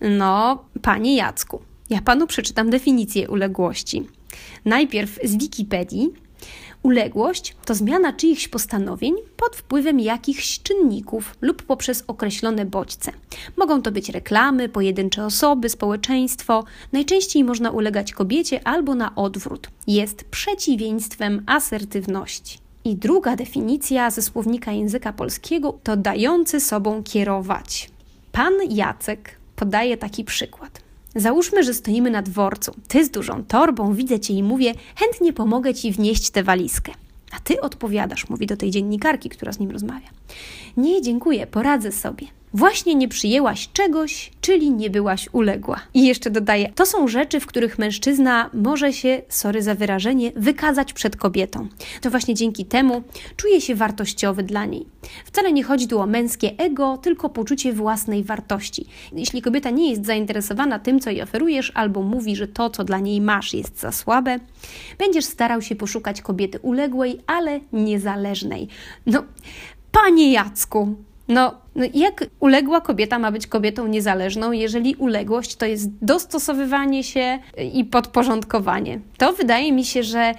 No, 0.00 0.64
panie 0.82 1.16
Jacku, 1.16 1.62
ja 1.90 2.02
panu 2.02 2.26
przeczytam 2.26 2.70
definicję 2.70 3.30
uległości. 3.30 4.06
Najpierw 4.64 5.18
z 5.24 5.36
Wikipedii, 5.36 6.10
Uległość 6.82 7.56
to 7.64 7.74
zmiana 7.74 8.12
czyichś 8.12 8.48
postanowień 8.48 9.14
pod 9.36 9.56
wpływem 9.56 10.00
jakichś 10.00 10.60
czynników 10.62 11.34
lub 11.40 11.62
poprzez 11.62 12.04
określone 12.06 12.66
bodźce. 12.66 13.12
Mogą 13.56 13.82
to 13.82 13.92
być 13.92 14.08
reklamy, 14.08 14.68
pojedyncze 14.68 15.24
osoby, 15.24 15.68
społeczeństwo. 15.68 16.64
Najczęściej 16.92 17.44
można 17.44 17.70
ulegać 17.70 18.12
kobiecie 18.12 18.60
albo 18.66 18.94
na 18.94 19.14
odwrót. 19.14 19.68
Jest 19.86 20.24
przeciwieństwem 20.24 21.42
asertywności. 21.46 22.58
I 22.84 22.96
druga 22.96 23.36
definicja 23.36 24.10
ze 24.10 24.22
słownika 24.22 24.72
języka 24.72 25.12
polskiego 25.12 25.78
to 25.82 25.96
dający 25.96 26.60
sobą 26.60 27.02
kierować. 27.02 27.90
Pan 28.32 28.52
Jacek 28.70 29.36
podaje 29.56 29.96
taki 29.96 30.24
przykład. 30.24 30.79
Załóżmy, 31.16 31.64
że 31.64 31.74
stoimy 31.74 32.10
na 32.10 32.22
dworcu. 32.22 32.74
Ty 32.88 33.04
z 33.04 33.10
dużą 33.10 33.44
torbą, 33.44 33.94
widzę 33.94 34.20
cię 34.20 34.34
i 34.34 34.42
mówię: 34.42 34.74
chętnie 34.96 35.32
pomogę 35.32 35.74
ci 35.74 35.92
wnieść 35.92 36.30
tę 36.30 36.42
walizkę. 36.42 36.92
A 37.32 37.40
ty 37.40 37.60
odpowiadasz, 37.60 38.28
mówi 38.28 38.46
do 38.46 38.56
tej 38.56 38.70
dziennikarki, 38.70 39.28
która 39.28 39.52
z 39.52 39.58
nim 39.58 39.70
rozmawia. 39.70 40.08
Nie, 40.76 41.02
dziękuję, 41.02 41.46
poradzę 41.46 41.92
sobie. 41.92 42.26
Właśnie 42.54 42.94
nie 42.94 43.08
przyjęłaś 43.08 43.68
czegoś, 43.72 44.30
czyli 44.40 44.70
nie 44.70 44.90
byłaś 44.90 45.28
uległa. 45.32 45.80
I 45.94 46.06
jeszcze 46.06 46.30
dodaję, 46.30 46.72
to 46.74 46.86
są 46.86 47.08
rzeczy, 47.08 47.40
w 47.40 47.46
których 47.46 47.78
mężczyzna 47.78 48.50
może 48.54 48.92
się, 48.92 49.22
sorry 49.28 49.62
za 49.62 49.74
wyrażenie, 49.74 50.32
wykazać 50.36 50.92
przed 50.92 51.16
kobietą. 51.16 51.68
To 52.00 52.10
właśnie 52.10 52.34
dzięki 52.34 52.64
temu 52.64 53.02
czuje 53.36 53.60
się 53.60 53.74
wartościowy 53.74 54.42
dla 54.42 54.64
niej. 54.64 54.86
Wcale 55.24 55.52
nie 55.52 55.64
chodzi 55.64 55.88
tu 55.88 56.00
o 56.00 56.06
męskie 56.06 56.50
ego, 56.58 56.96
tylko 56.96 57.28
poczucie 57.28 57.72
własnej 57.72 58.24
wartości. 58.24 58.86
Jeśli 59.12 59.42
kobieta 59.42 59.70
nie 59.70 59.90
jest 59.90 60.06
zainteresowana 60.06 60.78
tym, 60.78 61.00
co 61.00 61.10
jej 61.10 61.22
oferujesz, 61.22 61.72
albo 61.74 62.02
mówi, 62.02 62.36
że 62.36 62.48
to, 62.48 62.70
co 62.70 62.84
dla 62.84 62.98
niej 62.98 63.20
masz, 63.20 63.54
jest 63.54 63.80
za 63.80 63.92
słabe, 63.92 64.38
będziesz 64.98 65.24
starał 65.24 65.62
się 65.62 65.76
poszukać 65.76 66.22
kobiety 66.22 66.58
uległej, 66.58 67.20
ale 67.26 67.60
niezależnej. 67.72 68.68
No, 69.06 69.24
panie 69.92 70.32
Jacku, 70.32 70.94
no, 71.30 71.54
no, 71.74 71.84
jak 71.94 72.24
uległa 72.40 72.80
kobieta 72.80 73.18
ma 73.18 73.32
być 73.32 73.46
kobietą 73.46 73.86
niezależną, 73.86 74.52
jeżeli 74.52 74.94
uległość 74.94 75.56
to 75.56 75.66
jest 75.66 75.90
dostosowywanie 76.02 77.04
się 77.04 77.38
i 77.72 77.84
podporządkowanie? 77.84 79.00
To 79.18 79.32
wydaje 79.32 79.72
mi 79.72 79.84
się, 79.84 80.02
że 80.02 80.34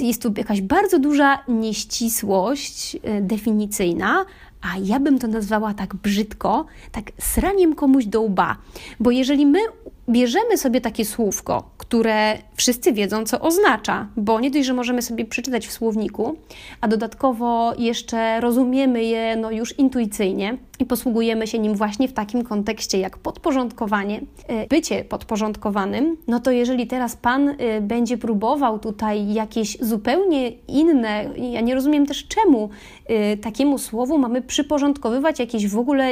jest 0.00 0.22
tu 0.22 0.32
jakaś 0.36 0.60
bardzo 0.60 0.98
duża 0.98 1.38
nieścisłość 1.48 2.96
e, 3.02 3.20
definicyjna, 3.20 4.24
a 4.62 4.78
ja 4.82 5.00
bym 5.00 5.18
to 5.18 5.26
nazwała 5.26 5.74
tak 5.74 5.94
brzydko, 5.94 6.66
tak 6.92 7.12
sraniem 7.18 7.74
komuś 7.74 8.04
do 8.04 8.20
łba. 8.20 8.56
Bo 9.00 9.10
jeżeli 9.10 9.46
my 9.46 9.58
bierzemy 10.08 10.58
sobie 10.58 10.80
takie 10.80 11.04
słówko, 11.04 11.70
które 11.78 12.38
wszyscy 12.54 12.92
wiedzą, 12.92 13.24
co 13.24 13.40
oznacza, 13.40 14.08
bo 14.16 14.40
nie 14.40 14.50
dość, 14.50 14.66
że 14.66 14.74
możemy 14.74 15.02
sobie 15.02 15.24
przeczytać 15.24 15.66
w 15.66 15.72
słowniku, 15.72 16.36
a 16.80 16.88
dodatkowo 16.88 17.74
jeszcze 17.78 18.40
rozumiemy 18.40 19.04
je 19.04 19.36
no, 19.36 19.50
już 19.50 19.78
intuicyjnie 19.78 20.58
i 20.78 20.84
posługujemy 20.84 21.46
się 21.46 21.58
nim 21.58 21.74
właśnie 21.74 22.08
w 22.08 22.12
takim 22.12 22.44
kontekście 22.44 22.98
jak 22.98 23.18
podporządkowanie, 23.18 24.20
e, 24.48 24.66
bycie 24.66 25.04
podporządkowanym, 25.04 26.16
no 26.28 26.40
to 26.40 26.50
jeżeli 26.50 26.86
teraz 26.86 27.16
Pan 27.16 27.48
e, 27.48 27.80
będzie 27.80 28.18
próbował 28.18 28.78
tutaj 28.78 29.32
jakieś 29.32 29.78
zupełnie 29.80 30.50
inne, 30.50 31.30
ja 31.36 31.60
nie 31.60 31.74
rozumiem 31.74 32.06
też 32.06 32.28
czemu 32.28 32.70
e, 33.06 33.36
takiemu 33.36 33.78
słowu 33.78 34.18
mamy 34.18 34.42
przyporządkowywać 34.42 35.38
jakieś 35.38 35.68
w 35.68 35.78
ogóle 35.78 36.10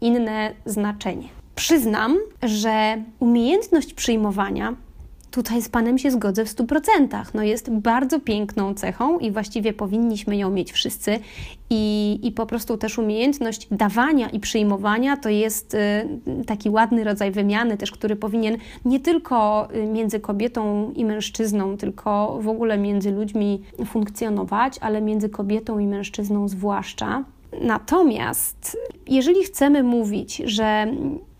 inne 0.00 0.54
znaczenie. 0.66 1.43
Przyznam, 1.54 2.18
że 2.42 3.02
umiejętność 3.20 3.94
przyjmowania 3.94 4.74
tutaj 5.34 5.62
z 5.62 5.68
Panem 5.68 5.98
się 5.98 6.10
zgodzę 6.10 6.44
w 6.44 6.48
100%. 6.48 7.24
No 7.34 7.42
jest 7.42 7.70
bardzo 7.70 8.20
piękną 8.20 8.74
cechą 8.74 9.18
i 9.18 9.30
właściwie 9.30 9.72
powinniśmy 9.72 10.36
ją 10.36 10.50
mieć 10.50 10.72
wszyscy. 10.72 11.18
I, 11.70 12.20
I 12.22 12.32
po 12.32 12.46
prostu 12.46 12.76
też 12.76 12.98
umiejętność 12.98 13.68
dawania 13.70 14.28
i 14.28 14.40
przyjmowania 14.40 15.16
to 15.16 15.28
jest 15.28 15.74
y, 15.74 15.78
taki 16.46 16.70
ładny 16.70 17.04
rodzaj 17.04 17.30
wymiany, 17.30 17.76
też 17.76 17.92
który 17.92 18.16
powinien 18.16 18.56
nie 18.84 19.00
tylko 19.00 19.68
y, 19.74 19.86
między 19.86 20.20
kobietą 20.20 20.92
i 20.96 21.04
mężczyzną, 21.04 21.76
tylko 21.76 22.38
w 22.40 22.48
ogóle 22.48 22.78
między 22.78 23.10
ludźmi 23.10 23.62
funkcjonować, 23.86 24.78
ale 24.80 25.00
między 25.00 25.28
kobietą 25.28 25.78
i 25.78 25.86
mężczyzną 25.86 26.48
zwłaszcza. 26.48 27.24
Natomiast 27.60 28.78
jeżeli 29.06 29.44
chcemy 29.44 29.82
mówić, 29.82 30.42
że 30.44 30.86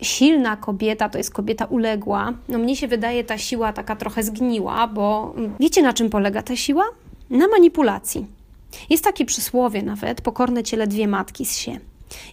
silna 0.01 0.57
kobieta 0.57 1.09
to 1.09 1.17
jest 1.17 1.33
kobieta 1.33 1.65
uległa, 1.65 2.33
no 2.49 2.57
mnie 2.57 2.75
się 2.75 2.87
wydaje 2.87 3.23
ta 3.23 3.37
siła 3.37 3.73
taka 3.73 3.95
trochę 3.95 4.23
zgniła, 4.23 4.87
bo 4.87 5.35
wiecie 5.59 5.81
na 5.81 5.93
czym 5.93 6.09
polega 6.09 6.41
ta 6.41 6.55
siła? 6.55 6.83
Na 7.29 7.47
manipulacji. 7.47 8.25
Jest 8.89 9.03
takie 9.03 9.25
przysłowie 9.25 9.83
nawet, 9.83 10.21
pokorne 10.21 10.63
ciele 10.63 10.87
dwie 10.87 11.07
matki 11.07 11.45
z 11.45 11.57
się 11.57 11.79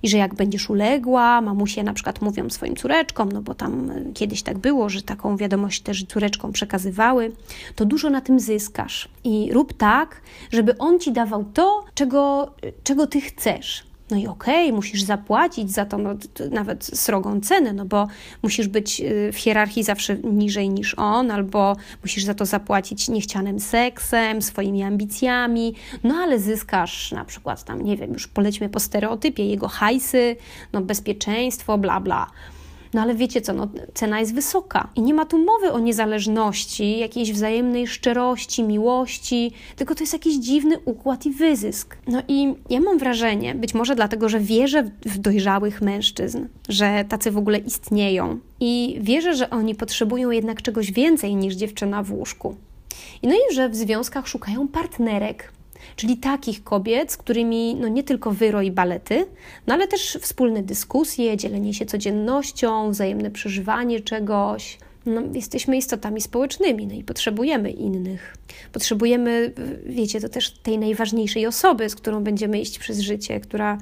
i 0.02 0.08
że 0.08 0.18
jak 0.18 0.34
będziesz 0.34 0.70
uległa, 0.70 1.40
mamusie 1.40 1.82
na 1.82 1.92
przykład 1.92 2.22
mówią 2.22 2.50
swoim 2.50 2.76
córeczkom, 2.76 3.32
no 3.32 3.42
bo 3.42 3.54
tam 3.54 3.90
e, 3.90 4.12
kiedyś 4.14 4.42
tak 4.42 4.58
było, 4.58 4.88
że 4.88 5.02
taką 5.02 5.36
wiadomość 5.36 5.82
też 5.82 6.04
córeczkom 6.04 6.52
przekazywały, 6.52 7.32
to 7.74 7.84
dużo 7.84 8.10
na 8.10 8.20
tym 8.20 8.40
zyskasz. 8.40 9.08
I 9.24 9.52
rób 9.52 9.72
tak, 9.72 10.20
żeby 10.52 10.78
on 10.78 11.00
ci 11.00 11.12
dawał 11.12 11.44
to, 11.54 11.84
czego, 11.94 12.50
czego 12.84 13.06
ty 13.06 13.20
chcesz. 13.20 13.91
No 14.12 14.18
i 14.18 14.26
okej, 14.26 14.66
okay, 14.66 14.76
musisz 14.76 15.02
zapłacić 15.02 15.70
za 15.70 15.84
to, 15.84 15.98
no, 15.98 16.14
nawet 16.50 16.84
srogą 16.84 17.40
cenę, 17.40 17.72
no 17.72 17.84
bo 17.84 18.08
musisz 18.42 18.68
być 18.68 19.00
y, 19.00 19.32
w 19.32 19.36
hierarchii 19.36 19.82
zawsze 19.82 20.16
niżej 20.16 20.70
niż 20.70 20.94
on, 20.98 21.30
albo 21.30 21.76
musisz 22.02 22.24
za 22.24 22.34
to 22.34 22.46
zapłacić 22.46 23.08
niechcianym 23.08 23.60
seksem, 23.60 24.42
swoimi 24.42 24.82
ambicjami, 24.82 25.74
no 26.04 26.14
ale 26.14 26.38
zyskasz 26.38 27.12
na 27.12 27.24
przykład 27.24 27.64
tam, 27.64 27.82
nie 27.82 27.96
wiem, 27.96 28.12
już 28.12 28.28
polećmy 28.28 28.68
po 28.68 28.80
stereotypie, 28.80 29.46
jego 29.46 29.68
hajsy, 29.68 30.36
no 30.72 30.80
bezpieczeństwo, 30.80 31.78
bla 31.78 32.00
bla. 32.00 32.26
No 32.94 33.00
ale 33.00 33.14
wiecie 33.14 33.40
co, 33.40 33.52
no, 33.52 33.68
cena 33.94 34.20
jest 34.20 34.34
wysoka 34.34 34.88
i 34.96 35.02
nie 35.02 35.14
ma 35.14 35.26
tu 35.26 35.44
mowy 35.44 35.72
o 35.72 35.78
niezależności, 35.78 36.98
jakiejś 36.98 37.32
wzajemnej 37.32 37.86
szczerości, 37.86 38.62
miłości, 38.64 39.52
tylko 39.76 39.94
to 39.94 40.02
jest 40.02 40.12
jakiś 40.12 40.36
dziwny 40.36 40.78
układ 40.84 41.26
i 41.26 41.30
wyzysk. 41.30 41.96
No 42.06 42.22
i 42.28 42.54
ja 42.70 42.80
mam 42.80 42.98
wrażenie, 42.98 43.54
być 43.54 43.74
może 43.74 43.94
dlatego, 43.94 44.28
że 44.28 44.40
wierzę 44.40 44.90
w 45.04 45.18
dojrzałych 45.18 45.82
mężczyzn, 45.82 46.46
że 46.68 47.04
tacy 47.08 47.30
w 47.30 47.38
ogóle 47.38 47.58
istnieją 47.58 48.38
i 48.60 48.98
wierzę, 49.00 49.34
że 49.34 49.50
oni 49.50 49.74
potrzebują 49.74 50.30
jednak 50.30 50.62
czegoś 50.62 50.92
więcej 50.92 51.36
niż 51.36 51.54
dziewczyna 51.54 52.02
w 52.02 52.12
łóżku. 52.12 52.56
I 53.22 53.28
no 53.28 53.34
i 53.34 53.54
że 53.54 53.68
w 53.68 53.76
związkach 53.76 54.28
szukają 54.28 54.68
partnerek, 54.68 55.52
czyli 55.96 56.16
takich 56.16 56.64
kobiet, 56.64 57.12
z 57.12 57.16
którymi 57.16 57.74
no 57.74 57.88
nie 57.88 58.02
tylko 58.02 58.30
wyro 58.30 58.62
i 58.62 58.70
balety, 58.70 59.26
no 59.66 59.74
ale 59.74 59.88
też 59.88 60.18
wspólne 60.20 60.62
dyskusje, 60.62 61.36
dzielenie 61.36 61.74
się 61.74 61.86
codziennością, 61.86 62.90
wzajemne 62.90 63.30
przeżywanie 63.30 64.00
czegoś. 64.00 64.78
No, 65.06 65.22
jesteśmy 65.34 65.76
istotami 65.76 66.20
społecznymi, 66.20 66.86
no 66.86 66.94
i 66.94 67.04
potrzebujemy 67.04 67.70
innych. 67.70 68.36
Potrzebujemy, 68.72 69.52
wiecie, 69.86 70.20
to 70.20 70.28
też 70.28 70.50
tej 70.50 70.78
najważniejszej 70.78 71.46
osoby, 71.46 71.88
z 71.88 71.94
którą 71.94 72.24
będziemy 72.24 72.60
iść 72.60 72.78
przez 72.78 73.00
życie, 73.00 73.40
która 73.40 73.78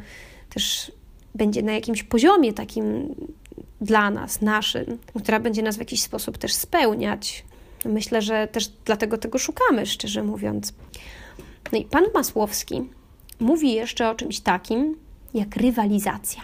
też 0.54 0.92
będzie 1.34 1.62
na 1.62 1.72
jakimś 1.72 2.02
poziomie 2.02 2.52
takim 2.52 3.14
dla 3.80 4.10
nas, 4.10 4.40
naszym, 4.40 4.98
która 5.22 5.40
będzie 5.40 5.62
nas 5.62 5.76
w 5.76 5.78
jakiś 5.78 6.02
sposób 6.02 6.38
też 6.38 6.52
spełniać. 6.52 7.44
Myślę, 7.84 8.22
że 8.22 8.48
też 8.48 8.70
dlatego 8.84 9.18
tego 9.18 9.38
szukamy, 9.38 9.86
szczerze 9.86 10.22
mówiąc. 10.22 10.72
No 11.72 11.78
i 11.78 11.84
pan 11.84 12.04
Masłowski 12.14 12.82
mówi 13.40 13.72
jeszcze 13.72 14.10
o 14.10 14.14
czymś 14.14 14.40
takim 14.40 14.96
jak 15.34 15.56
rywalizacja. 15.56 16.42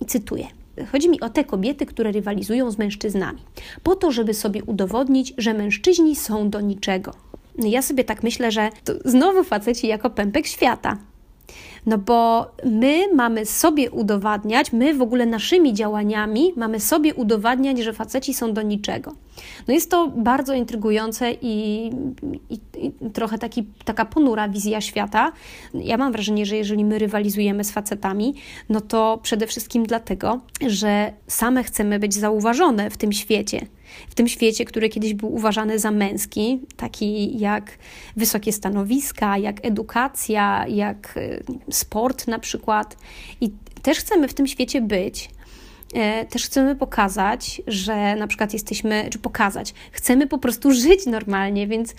I 0.00 0.06
cytuję. 0.06 0.46
Chodzi 0.92 1.08
mi 1.08 1.20
o 1.20 1.30
te 1.30 1.44
kobiety, 1.44 1.86
które 1.86 2.12
rywalizują 2.12 2.70
z 2.70 2.78
mężczyznami, 2.78 3.42
po 3.82 3.96
to, 3.96 4.12
żeby 4.12 4.34
sobie 4.34 4.64
udowodnić, 4.64 5.34
że 5.38 5.54
mężczyźni 5.54 6.16
są 6.16 6.50
do 6.50 6.60
niczego. 6.60 7.14
No 7.58 7.66
ja 7.66 7.82
sobie 7.82 8.04
tak 8.04 8.22
myślę, 8.22 8.52
że 8.52 8.70
to 8.84 8.92
znowu 9.04 9.44
faceci 9.44 9.86
jako 9.86 10.10
pępek 10.10 10.46
świata. 10.46 10.98
No 11.86 11.98
bo 11.98 12.50
my 12.64 13.14
mamy 13.14 13.46
sobie 13.46 13.90
udowadniać, 13.90 14.72
my 14.72 14.94
w 14.94 15.02
ogóle 15.02 15.26
naszymi 15.26 15.74
działaniami 15.74 16.52
mamy 16.56 16.80
sobie 16.80 17.14
udowadniać, 17.14 17.78
że 17.78 17.92
faceci 17.92 18.34
są 18.34 18.52
do 18.52 18.62
niczego. 18.62 19.12
No 19.68 19.74
jest 19.74 19.90
to 19.90 20.08
bardzo 20.08 20.54
intrygujące 20.54 21.32
i, 21.32 21.86
i, 22.50 22.60
i, 22.78 23.10
trochę 23.12 23.38
taki, 23.38 23.66
taka 23.84 24.04
ponura 24.04 24.48
wizja 24.48 24.80
świata. 24.80 25.32
Ja 25.74 25.96
mam 25.96 26.12
wrażenie, 26.12 26.46
że 26.46 26.56
jeżeli 26.56 26.84
my 26.84 26.98
rywalizujemy 26.98 27.64
z 27.64 27.70
facetami, 27.70 28.34
no 28.68 28.80
to 28.80 29.20
przede 29.22 29.46
wszystkim 29.46 29.86
dlatego, 29.86 30.40
że 30.66 31.12
same 31.26 31.64
chcemy 31.64 31.98
być 31.98 32.14
zauważone 32.14 32.90
w 32.90 32.96
tym 32.96 33.12
świecie 33.12 33.66
w 34.08 34.14
tym 34.14 34.28
świecie, 34.28 34.64
który 34.64 34.88
kiedyś 34.88 35.14
był 35.14 35.34
uważany 35.34 35.78
za 35.78 35.90
męski, 35.90 36.60
taki 36.76 37.38
jak 37.38 37.78
wysokie 38.16 38.52
stanowiska, 38.52 39.38
jak 39.38 39.66
edukacja, 39.66 40.66
jak 40.68 41.16
y, 41.16 41.44
sport 41.70 42.28
na 42.28 42.38
przykład. 42.38 42.96
I 43.40 43.50
też 43.82 43.98
chcemy 43.98 44.28
w 44.28 44.34
tym 44.34 44.46
świecie 44.46 44.80
być. 44.80 45.30
E, 45.92 46.24
też 46.24 46.44
chcemy 46.44 46.76
pokazać, 46.76 47.62
że 47.66 48.16
na 48.16 48.26
przykład 48.26 48.52
jesteśmy, 48.52 49.08
czy 49.10 49.18
pokazać, 49.18 49.74
chcemy 49.92 50.26
po 50.26 50.38
prostu 50.38 50.72
żyć 50.72 51.06
normalnie, 51.06 51.66
więc 51.66 51.94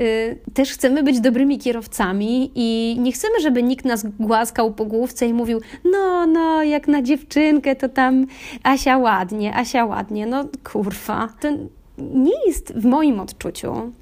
y, 0.00 0.38
też 0.54 0.72
chcemy 0.72 1.02
być 1.02 1.20
dobrymi 1.20 1.58
kierowcami 1.58 2.50
i 2.54 2.96
nie 3.00 3.12
chcemy, 3.12 3.40
żeby 3.40 3.62
nikt 3.62 3.84
nas 3.84 4.06
głaskał 4.20 4.74
po 4.74 4.84
główce 4.84 5.26
i 5.26 5.34
mówił: 5.34 5.60
No, 5.84 6.26
no, 6.26 6.62
jak 6.62 6.88
na 6.88 7.02
dziewczynkę, 7.02 7.76
to 7.76 7.88
tam 7.88 8.26
Asia 8.62 8.98
ładnie, 8.98 9.54
Asia 9.54 9.84
ładnie. 9.84 10.26
No 10.26 10.44
kurwa, 10.72 11.28
to 11.40 11.48
nie 11.98 12.46
jest 12.46 12.72
w 12.74 12.84
moim 12.84 13.20
odczuciu. 13.20 13.92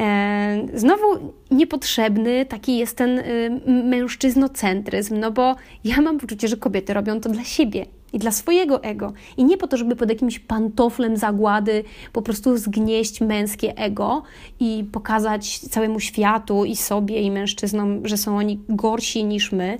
E, 0.00 0.66
znowu 0.74 1.32
niepotrzebny 1.50 2.46
taki 2.46 2.78
jest 2.78 2.96
ten 2.96 3.18
y, 3.18 3.60
mężczyznocentryzm, 3.84 5.18
no 5.18 5.30
bo 5.30 5.56
ja 5.84 6.00
mam 6.00 6.18
poczucie, 6.18 6.48
że 6.48 6.56
kobiety 6.56 6.94
robią 6.94 7.20
to 7.20 7.28
dla 7.28 7.44
siebie 7.44 7.86
i 8.16 8.18
dla 8.18 8.30
swojego 8.30 8.82
ego. 8.82 9.12
I 9.36 9.44
nie 9.44 9.56
po 9.56 9.66
to, 9.66 9.76
żeby 9.76 9.96
pod 9.96 10.08
jakimś 10.08 10.38
pantoflem 10.38 11.16
zagłady 11.16 11.84
po 12.12 12.22
prostu 12.22 12.56
zgnieść 12.56 13.20
męskie 13.20 13.78
ego 13.78 14.22
i 14.60 14.84
pokazać 14.92 15.58
całemu 15.58 16.00
światu 16.00 16.64
i 16.64 16.76
sobie 16.76 17.20
i 17.20 17.30
mężczyznom, 17.30 18.06
że 18.06 18.16
są 18.16 18.38
oni 18.38 18.60
gorsi 18.68 19.24
niż 19.24 19.52
my, 19.52 19.78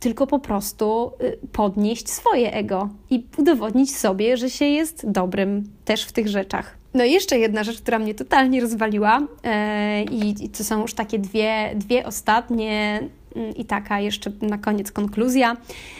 tylko 0.00 0.26
po 0.26 0.38
prostu 0.38 1.10
y, 1.22 1.38
podnieść 1.52 2.10
swoje 2.10 2.52
ego 2.52 2.88
i 3.10 3.24
udowodnić 3.36 3.96
sobie, 3.96 4.36
że 4.36 4.50
się 4.50 4.64
jest 4.64 5.10
dobrym 5.10 5.64
też 5.84 6.04
w 6.04 6.12
tych 6.12 6.28
rzeczach. 6.28 6.76
No 6.94 7.04
i 7.04 7.12
jeszcze 7.12 7.38
jedna 7.38 7.64
rzecz, 7.64 7.82
która 7.82 7.98
mnie 7.98 8.14
totalnie 8.14 8.60
rozwaliła 8.60 9.20
yy, 9.20 10.16
i 10.18 10.48
to 10.48 10.64
są 10.64 10.82
już 10.82 10.94
takie 10.94 11.18
dwie, 11.18 11.70
dwie 11.74 12.06
ostatnie 12.06 13.00
yy, 13.36 13.50
i 13.50 13.64
taka 13.64 14.00
jeszcze 14.00 14.32
na 14.42 14.58
koniec 14.58 14.92
konkluzja. 14.92 15.56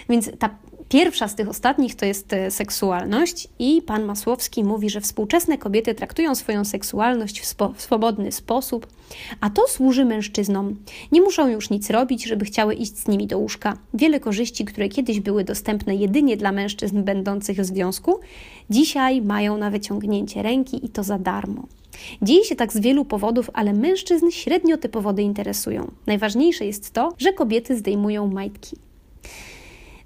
Więc 0.09 0.31
ta 0.39 0.51
Pierwsza 0.89 1.29
z 1.29 1.35
tych 1.35 1.49
ostatnich 1.49 1.95
to 1.95 2.07
jest 2.07 2.33
e, 2.33 2.51
seksualność, 2.51 3.49
i 3.59 3.83
pan 3.83 4.05
Masłowski 4.05 4.65
mówi, 4.65 4.91
że 4.91 5.01
współczesne 5.01 5.59
kobiety 5.59 5.95
traktują 5.95 6.35
swoją 6.35 6.65
seksualność 6.65 7.41
w, 7.41 7.47
spo, 7.47 7.73
w, 7.77 7.83
swobodny 7.83 8.33
sposób, 8.33 8.87
a 9.41 9.51
to 9.51 9.63
służy 9.69 10.05
mężczyznom. 10.05 10.77
Nie 11.13 11.21
muszą 11.21 11.49
już 11.49 11.71
nic 11.71 11.91
robić, 11.91 12.25
żeby 12.25 12.45
chciały 12.45 12.75
iść 12.75 12.99
z 12.99 13.09
nimi 13.09 13.27
do 13.27 13.39
łóżka. 13.39 13.79
Wiele 13.95 14.21
korzyści, 14.21 14.65
które 14.65 14.89
kiedyś 14.89 15.21
były 15.21 15.45
dostępne 15.45 15.95
jedynie 15.95 16.37
dla 16.37 16.53
mężczyzn 16.53 17.03
będących 17.03 17.61
w 17.61 17.65
związku, 17.65 18.21
dzisiaj 18.71 19.23
mają 19.23 19.59
na 19.59 19.71
wyciągnięcie 19.71 20.43
ręki 20.43 20.87
i 20.87 20.89
to 20.89 21.03
za 21.03 21.19
darmo. 21.19 21.67
Dzieje 22.23 22.45
się 22.45 22.57
tak 22.57 22.73
z 22.73 22.81
wielu 22.81 23.05
powodów, 23.05 23.51
ale 23.55 23.73
mężczyzn 23.73 24.31
średnio 24.31 24.77
te 24.77 24.89
powody 24.89 25.23
interesują. 25.23 25.91
Najważniejsze 26.07 26.67
jest 26.67 26.93
to, 26.93 27.13
że 27.19 27.33
kobiety 27.33 27.77
zdejmują 27.77 28.27
majtki. 28.27 28.77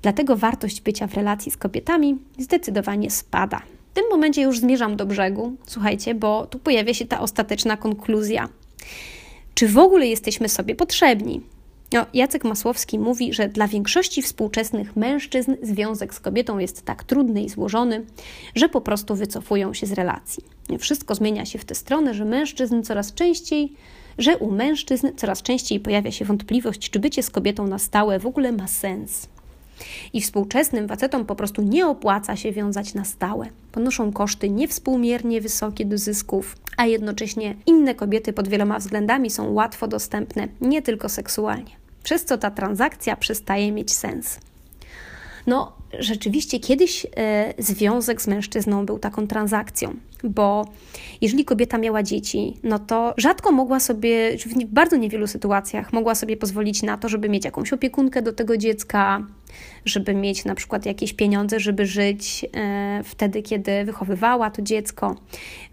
Dlatego 0.02 0.36
wartość 0.36 0.80
bycia 0.80 1.06
w 1.06 1.14
relacji 1.14 1.52
z 1.52 1.56
kobietami 1.56 2.18
zdecydowanie 2.38 3.10
spada. 3.10 3.62
W 3.90 3.94
tym 3.94 4.04
momencie 4.10 4.42
już 4.42 4.58
zmierzam 4.58 4.96
do 4.96 5.06
brzegu, 5.06 5.52
słuchajcie, 5.66 6.14
bo 6.14 6.46
tu 6.46 6.58
pojawia 6.58 6.94
się 6.94 7.06
ta 7.06 7.20
ostateczna 7.20 7.76
konkluzja. 7.76 8.48
Czy 9.54 9.68
w 9.68 9.78
ogóle 9.78 10.06
jesteśmy 10.06 10.48
sobie 10.48 10.74
potrzebni? 10.74 11.40
No, 11.92 12.06
Jacek 12.14 12.44
Masłowski 12.44 12.98
mówi, 12.98 13.32
że 13.32 13.48
dla 13.48 13.68
większości 13.68 14.22
współczesnych 14.22 14.96
mężczyzn 14.96 15.54
związek 15.62 16.14
z 16.14 16.20
kobietą 16.20 16.58
jest 16.58 16.84
tak 16.84 17.04
trudny 17.04 17.42
i 17.42 17.48
złożony, 17.48 18.06
że 18.54 18.68
po 18.68 18.80
prostu 18.80 19.14
wycofują 19.14 19.74
się 19.74 19.86
z 19.86 19.92
relacji. 19.92 20.44
Wszystko 20.78 21.14
zmienia 21.14 21.46
się 21.46 21.58
w 21.58 21.64
tę 21.64 21.74
stronę, 21.74 22.14
że 22.14 22.24
mężczyzn 22.24 22.82
coraz 22.82 23.14
częściej, 23.14 23.72
że 24.18 24.36
u 24.38 24.50
mężczyzn 24.50 25.08
coraz 25.16 25.42
częściej 25.42 25.80
pojawia 25.80 26.10
się 26.12 26.24
wątpliwość, 26.24 26.90
czy 26.90 26.98
bycie 26.98 27.22
z 27.22 27.30
kobietą 27.30 27.66
na 27.66 27.78
stałe 27.78 28.18
w 28.18 28.26
ogóle 28.26 28.52
ma 28.52 28.68
sens. 28.68 29.28
I 30.12 30.20
współczesnym 30.20 30.88
facetom 30.88 31.26
po 31.26 31.36
prostu 31.36 31.62
nie 31.62 31.86
opłaca 31.86 32.36
się 32.36 32.52
wiązać 32.52 32.94
na 32.94 33.04
stałe. 33.04 33.46
Ponoszą 33.72 34.12
koszty 34.12 34.50
niewspółmiernie 34.50 35.40
wysokie 35.40 35.84
do 35.84 35.98
zysków, 35.98 36.56
a 36.76 36.86
jednocześnie 36.86 37.54
inne 37.66 37.94
kobiety 37.94 38.32
pod 38.32 38.48
wieloma 38.48 38.78
względami 38.78 39.30
są 39.30 39.52
łatwo 39.52 39.88
dostępne, 39.88 40.48
nie 40.60 40.82
tylko 40.82 41.08
seksualnie. 41.08 41.70
Przez 42.02 42.24
co 42.24 42.38
ta 42.38 42.50
transakcja 42.50 43.16
przestaje 43.16 43.72
mieć 43.72 43.92
sens. 43.92 44.38
No, 45.46 45.72
rzeczywiście 45.98 46.60
kiedyś 46.60 47.06
e, 47.16 47.54
związek 47.58 48.22
z 48.22 48.26
mężczyzną 48.26 48.86
był 48.86 48.98
taką 48.98 49.26
transakcją, 49.26 49.96
bo 50.24 50.64
jeżeli 51.20 51.44
kobieta 51.44 51.78
miała 51.78 52.02
dzieci, 52.02 52.56
no 52.62 52.78
to 52.78 53.14
rzadko 53.16 53.52
mogła 53.52 53.80
sobie, 53.80 54.36
w 54.38 54.64
bardzo 54.64 54.96
niewielu 54.96 55.26
sytuacjach, 55.26 55.92
mogła 55.92 56.14
sobie 56.14 56.36
pozwolić 56.36 56.82
na 56.82 56.98
to, 56.98 57.08
żeby 57.08 57.28
mieć 57.28 57.44
jakąś 57.44 57.72
opiekunkę 57.72 58.22
do 58.22 58.32
tego 58.32 58.56
dziecka, 58.56 59.26
żeby 59.84 60.14
mieć 60.14 60.44
na 60.44 60.54
przykład 60.54 60.86
jakieś 60.86 61.12
pieniądze, 61.12 61.60
żeby 61.60 61.86
żyć 61.86 62.46
e, 62.56 63.00
wtedy, 63.04 63.42
kiedy 63.42 63.84
wychowywała 63.84 64.50
to 64.50 64.62
dziecko, 64.62 65.16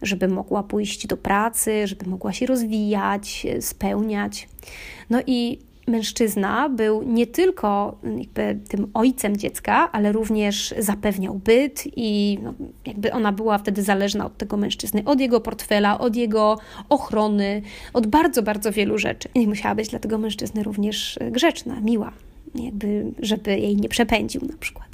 żeby 0.02 0.28
mogła 0.28 0.64
pójść 0.64 1.08
do 1.08 1.18
pracy, 1.18 1.88
żeby 1.88 2.10
mogła 2.10 2.34
się 2.34 2.46
rozwijać, 2.46 3.48
spełniać. 3.60 4.50
No 5.10 5.22
i 5.28 5.60
mężczyzna 5.88 6.70
był 6.70 7.04
nie 7.04 7.28
tylko 7.28 7.98
jakby 8.18 8.60
tym 8.70 8.88
ojcem 8.94 9.38
dziecka, 9.38 9.92
ale 9.92 10.12
również 10.12 10.74
zapewniał 10.80 11.36
byt 11.36 11.84
i 11.96 12.40
no, 12.44 12.54
jakby 12.86 13.14
ona 13.14 13.32
była 13.32 13.58
wtedy 13.58 13.84
zależna 13.84 14.26
od 14.26 14.38
tego 14.38 14.58
mężczyzny, 14.58 15.04
od 15.06 15.20
jego 15.20 15.42
portfela, 15.42 16.00
od 16.00 16.16
jego 16.16 16.58
ochrony, 16.90 17.62
od 17.94 18.08
bardzo, 18.08 18.44
bardzo 18.44 18.72
wielu 18.72 18.98
rzeczy. 18.98 19.30
I 19.36 19.48
musiała 19.48 19.76
być 19.76 19.90
dla 19.90 20.00
tego 20.00 20.18
mężczyzny 20.18 20.64
również 20.64 21.20
grzeczna, 21.32 21.80
miła, 21.82 22.12
jakby, 22.56 23.06
żeby 23.20 23.60
jej 23.60 23.76
nie 23.76 23.90
przepędził 23.90 24.42
na 24.42 24.58
przykład. 24.58 24.88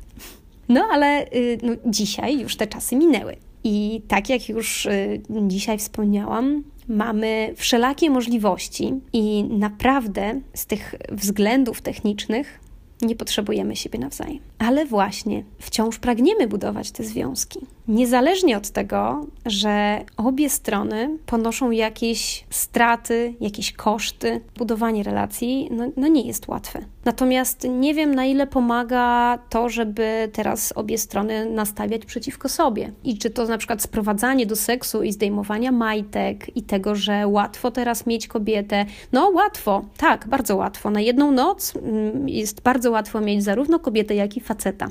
No 0.70 0.88
ale 0.92 1.26
y, 1.26 1.58
no, 1.64 1.74
dzisiaj 1.86 2.40
już 2.40 2.56
te 2.56 2.68
czasy 2.68 2.96
minęły. 2.96 3.36
I 3.64 4.02
tak 4.08 4.30
jak 4.30 4.50
już 4.50 4.86
y, 4.86 5.22
dzisiaj 5.48 5.78
wspomniałam, 5.78 6.64
mamy 6.88 7.54
wszelakie 7.56 8.10
możliwości 8.10 8.94
i 9.14 9.44
naprawdę 9.44 10.42
z 10.54 10.66
tych 10.66 10.96
względów 11.12 11.82
technicznych 11.82 12.60
nie 13.02 13.16
potrzebujemy 13.16 13.76
siebie 13.76 14.00
nawzajem. 14.00 14.40
Ale 14.60 14.86
właśnie 14.86 15.44
wciąż 15.60 16.00
pragniemy 16.00 16.48
budować 16.48 16.92
te 16.92 17.04
związki. 17.04 17.60
Niezależnie 17.88 18.58
od 18.58 18.70
tego, 18.70 19.26
że 19.46 20.06
obie 20.18 20.50
strony 20.50 21.18
ponoszą 21.26 21.72
jakieś 21.72 22.46
straty, 22.50 23.34
jakieś 23.40 23.74
koszty, 23.74 24.42
budowanie 24.58 25.04
relacji 25.04 25.68
no, 25.72 25.92
no 25.98 26.08
nie 26.08 26.28
jest 26.28 26.48
łatwe. 26.48 26.86
Natomiast 27.06 27.68
nie 27.70 27.94
wiem, 27.94 28.16
na 28.16 28.26
ile 28.26 28.48
pomaga 28.48 29.40
to, 29.50 29.70
żeby 29.70 30.30
teraz 30.34 30.74
obie 30.76 30.98
strony 30.98 31.46
nastawiać 31.46 32.06
przeciwko 32.06 32.50
sobie. 32.50 32.92
I 33.04 33.18
czy 33.18 33.30
to 33.30 33.46
na 33.46 33.58
przykład 33.58 33.82
sprowadzanie 33.82 34.46
do 34.46 34.56
seksu 34.56 35.04
i 35.04 35.12
zdejmowania 35.12 35.72
majtek 35.72 36.58
i 36.58 36.64
tego, 36.64 36.96
że 36.96 37.28
łatwo 37.28 37.72
teraz 37.72 38.06
mieć 38.06 38.28
kobietę. 38.28 38.86
No, 39.12 39.30
łatwo, 39.30 39.86
tak, 39.98 40.28
bardzo 40.28 40.56
łatwo. 40.56 40.90
Na 40.90 41.02
jedną 41.02 41.32
noc 41.32 41.76
mm, 41.76 42.30
jest 42.30 42.62
bardzo 42.62 42.92
łatwo 42.92 43.22
mieć 43.22 43.44
zarówno 43.44 43.80
kobietę, 43.80 44.16
jak 44.16 44.38
i 44.38 44.42
faceta. 44.42 44.88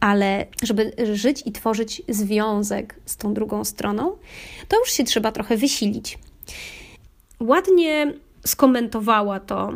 Ale 0.00 0.46
żeby 0.62 0.92
żyć 1.12 1.42
i 1.46 1.52
tworzyć 1.52 2.02
związek 2.08 2.94
z 3.06 3.16
tą 3.16 3.34
drugą 3.34 3.64
stroną, 3.64 4.16
to 4.68 4.78
już 4.78 4.92
się 4.92 5.04
trzeba 5.04 5.32
trochę 5.32 5.56
wysilić. 5.56 6.18
Ładnie 7.40 8.12
skomentowała 8.44 9.40
to 9.40 9.72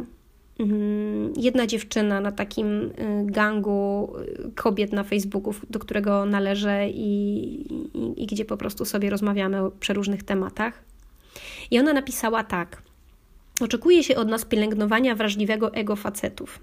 jedna 1.36 1.66
dziewczyna 1.66 2.20
na 2.20 2.32
takim 2.32 2.66
y, 2.66 2.90
gangu 3.24 4.12
y, 4.48 4.50
kobiet 4.54 4.92
na 4.92 5.04
Facebooku, 5.04 5.54
do 5.70 5.78
którego 5.78 6.26
należę 6.26 6.88
i, 6.88 7.08
i, 7.98 8.22
i 8.22 8.26
gdzie 8.26 8.44
po 8.44 8.56
prostu 8.56 8.84
sobie 8.84 9.10
rozmawiamy 9.10 9.64
o 9.64 9.70
przeróżnych 9.70 10.22
tematach. 10.22 10.82
I 11.70 11.78
ona 11.78 11.92
napisała 11.92 12.44
tak. 12.44 12.82
Oczekuje 13.60 14.04
się 14.04 14.16
od 14.16 14.28
nas 14.28 14.44
pielęgnowania 14.44 15.14
wrażliwego 15.14 15.74
ego 15.74 15.96
facetów. 15.96 16.58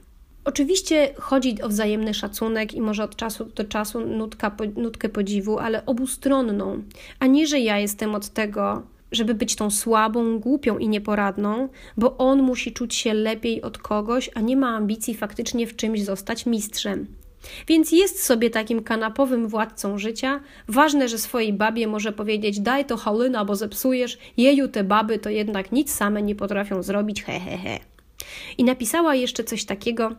Oczywiście 0.46 1.14
chodzi 1.20 1.62
o 1.62 1.70
wzajemny 1.70 2.14
szacunek 2.14 2.74
i 2.74 2.82
może 2.82 3.04
od 3.04 3.16
czasu 3.16 3.46
do 3.46 3.64
czasu 3.64 4.00
nutka, 4.00 4.56
nutkę 4.76 5.10
podziwu, 5.10 5.60
ale 5.60 5.86
obustronną, 5.86 6.84
a 7.20 7.28
nie, 7.28 7.48
że 7.48 7.60
ja 7.60 7.80
jestem 7.80 8.16
od 8.16 8.30
tego, 8.30 8.84
żeby 9.12 9.34
być 9.34 9.56
tą 9.56 9.70
słabą, 9.70 10.40
głupią 10.40 10.78
i 10.78 10.90
nieporadną, 10.90 11.70
bo 11.98 12.18
on 12.18 12.42
musi 12.44 12.74
czuć 12.74 12.96
się 12.96 13.14
lepiej 13.14 13.62
od 13.62 13.78
kogoś, 13.78 14.30
a 14.36 14.42
nie 14.42 14.58
ma 14.58 14.76
ambicji 14.76 15.16
faktycznie 15.16 15.68
w 15.68 15.76
czymś 15.76 16.04
zostać 16.04 16.46
mistrzem. 16.46 17.08
Więc 17.68 17.92
jest 17.92 18.24
sobie 18.24 18.50
takim 18.50 18.84
kanapowym 18.84 19.48
władcą 19.48 19.98
życia. 19.98 20.40
Ważne, 20.68 21.10
że 21.10 21.18
swojej 21.18 21.54
babie 21.54 21.88
może 21.88 22.12
powiedzieć: 22.12 22.60
Daj 22.60 22.86
to 22.86 22.98
halina, 22.98 23.46
bo 23.46 23.56
zepsujesz. 23.56 24.18
Jeju, 24.38 24.68
te 24.68 24.84
baby 24.84 25.20
to 25.20 25.30
jednak 25.30 25.72
nic 25.72 25.94
same 25.94 26.22
nie 26.22 26.36
potrafią 26.36 26.84
zrobić, 26.84 27.24
he, 27.24 27.40
he, 27.40 27.58
he. 27.58 27.80
I 28.58 28.64
napisała 28.64 29.16
jeszcze 29.16 29.44
coś 29.44 29.66
takiego, 29.66 30.16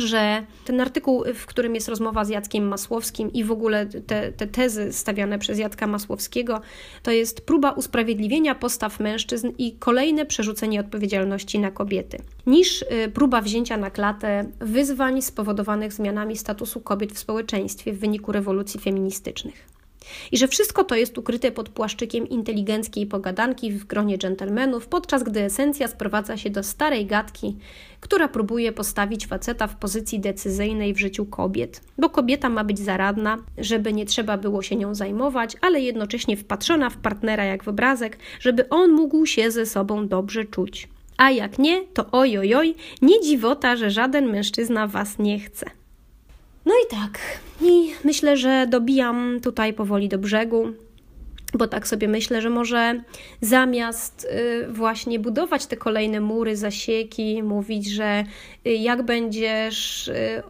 że 0.00 0.46
ten 0.64 0.80
artykuł, 0.80 1.24
w 1.34 1.46
którym 1.46 1.74
jest 1.74 1.88
rozmowa 1.88 2.24
z 2.24 2.28
Jackiem 2.28 2.68
Masłowskim 2.68 3.32
i 3.32 3.44
w 3.44 3.52
ogóle 3.52 3.86
te, 3.86 4.32
te 4.32 4.46
tezy 4.46 4.92
stawiane 4.92 5.38
przez 5.38 5.58
Jacka 5.58 5.86
Masłowskiego, 5.86 6.60
to 7.02 7.10
jest 7.10 7.40
próba 7.40 7.70
usprawiedliwienia 7.70 8.54
postaw 8.54 9.00
mężczyzn 9.00 9.50
i 9.58 9.72
kolejne 9.72 10.26
przerzucenie 10.26 10.80
odpowiedzialności 10.80 11.58
na 11.58 11.70
kobiety, 11.70 12.18
niż 12.46 12.82
y, 12.82 12.86
próba 13.14 13.40
wzięcia 13.40 13.76
na 13.76 13.90
klatę 13.90 14.44
wyzwań 14.60 15.22
spowodowanych 15.22 15.92
zmianami 15.92 16.36
statusu 16.36 16.80
kobiet 16.80 17.12
w 17.12 17.18
społeczeństwie 17.18 17.92
w 17.92 17.98
wyniku 17.98 18.32
rewolucji 18.32 18.80
feministycznych. 18.80 19.69
I 20.32 20.38
że 20.38 20.48
wszystko 20.48 20.84
to 20.84 20.94
jest 20.94 21.18
ukryte 21.18 21.52
pod 21.52 21.68
płaszczykiem 21.68 22.28
inteligenckiej 22.28 23.06
pogadanki 23.06 23.72
w 23.72 23.84
gronie 23.84 24.18
dżentelmenów, 24.18 24.86
podczas 24.86 25.22
gdy 25.22 25.40
esencja 25.44 25.88
sprowadza 25.88 26.36
się 26.36 26.50
do 26.50 26.62
starej 26.62 27.06
gadki, 27.06 27.56
która 28.00 28.28
próbuje 28.28 28.72
postawić 28.72 29.26
faceta 29.26 29.66
w 29.66 29.76
pozycji 29.76 30.20
decyzyjnej 30.20 30.94
w 30.94 30.98
życiu 30.98 31.26
kobiet. 31.26 31.80
Bo 31.98 32.10
kobieta 32.10 32.48
ma 32.48 32.64
być 32.64 32.78
zaradna, 32.78 33.38
żeby 33.58 33.92
nie 33.92 34.06
trzeba 34.06 34.36
było 34.36 34.62
się 34.62 34.76
nią 34.76 34.94
zajmować, 34.94 35.56
ale 35.60 35.80
jednocześnie 35.80 36.36
wpatrzona 36.36 36.90
w 36.90 36.96
partnera 36.96 37.44
jak 37.44 37.64
w 37.64 37.68
obrazek, 37.68 38.18
żeby 38.40 38.68
on 38.68 38.90
mógł 38.90 39.26
się 39.26 39.50
ze 39.50 39.66
sobą 39.66 40.08
dobrze 40.08 40.44
czuć. 40.44 40.88
A 41.16 41.30
jak 41.30 41.58
nie, 41.58 41.84
to 41.94 42.10
ojojoj, 42.10 42.74
nie 43.02 43.20
dziwota, 43.20 43.76
że 43.76 43.90
żaden 43.90 44.30
mężczyzna 44.30 44.86
was 44.86 45.18
nie 45.18 45.40
chce. 45.40 45.79
No 46.66 46.74
i 46.86 46.90
tak, 46.90 47.18
i 47.62 47.92
myślę, 48.04 48.36
że 48.36 48.66
dobijam 48.70 49.40
tutaj 49.42 49.74
powoli 49.74 50.08
do 50.08 50.18
brzegu, 50.18 50.72
bo 51.54 51.66
tak 51.66 51.88
sobie 51.88 52.08
myślę, 52.08 52.42
że 52.42 52.50
może 52.50 53.02
zamiast 53.40 54.24
y, 54.24 54.72
właśnie 54.72 55.18
budować 55.18 55.66
te 55.66 55.76
kolejne 55.76 56.20
mury, 56.20 56.56
zasieki, 56.56 57.42
mówić, 57.42 57.90
że 57.90 58.24
y, 58.66 58.70
jak 58.70 59.02
będziesz 59.02 60.08
y, 60.08 60.42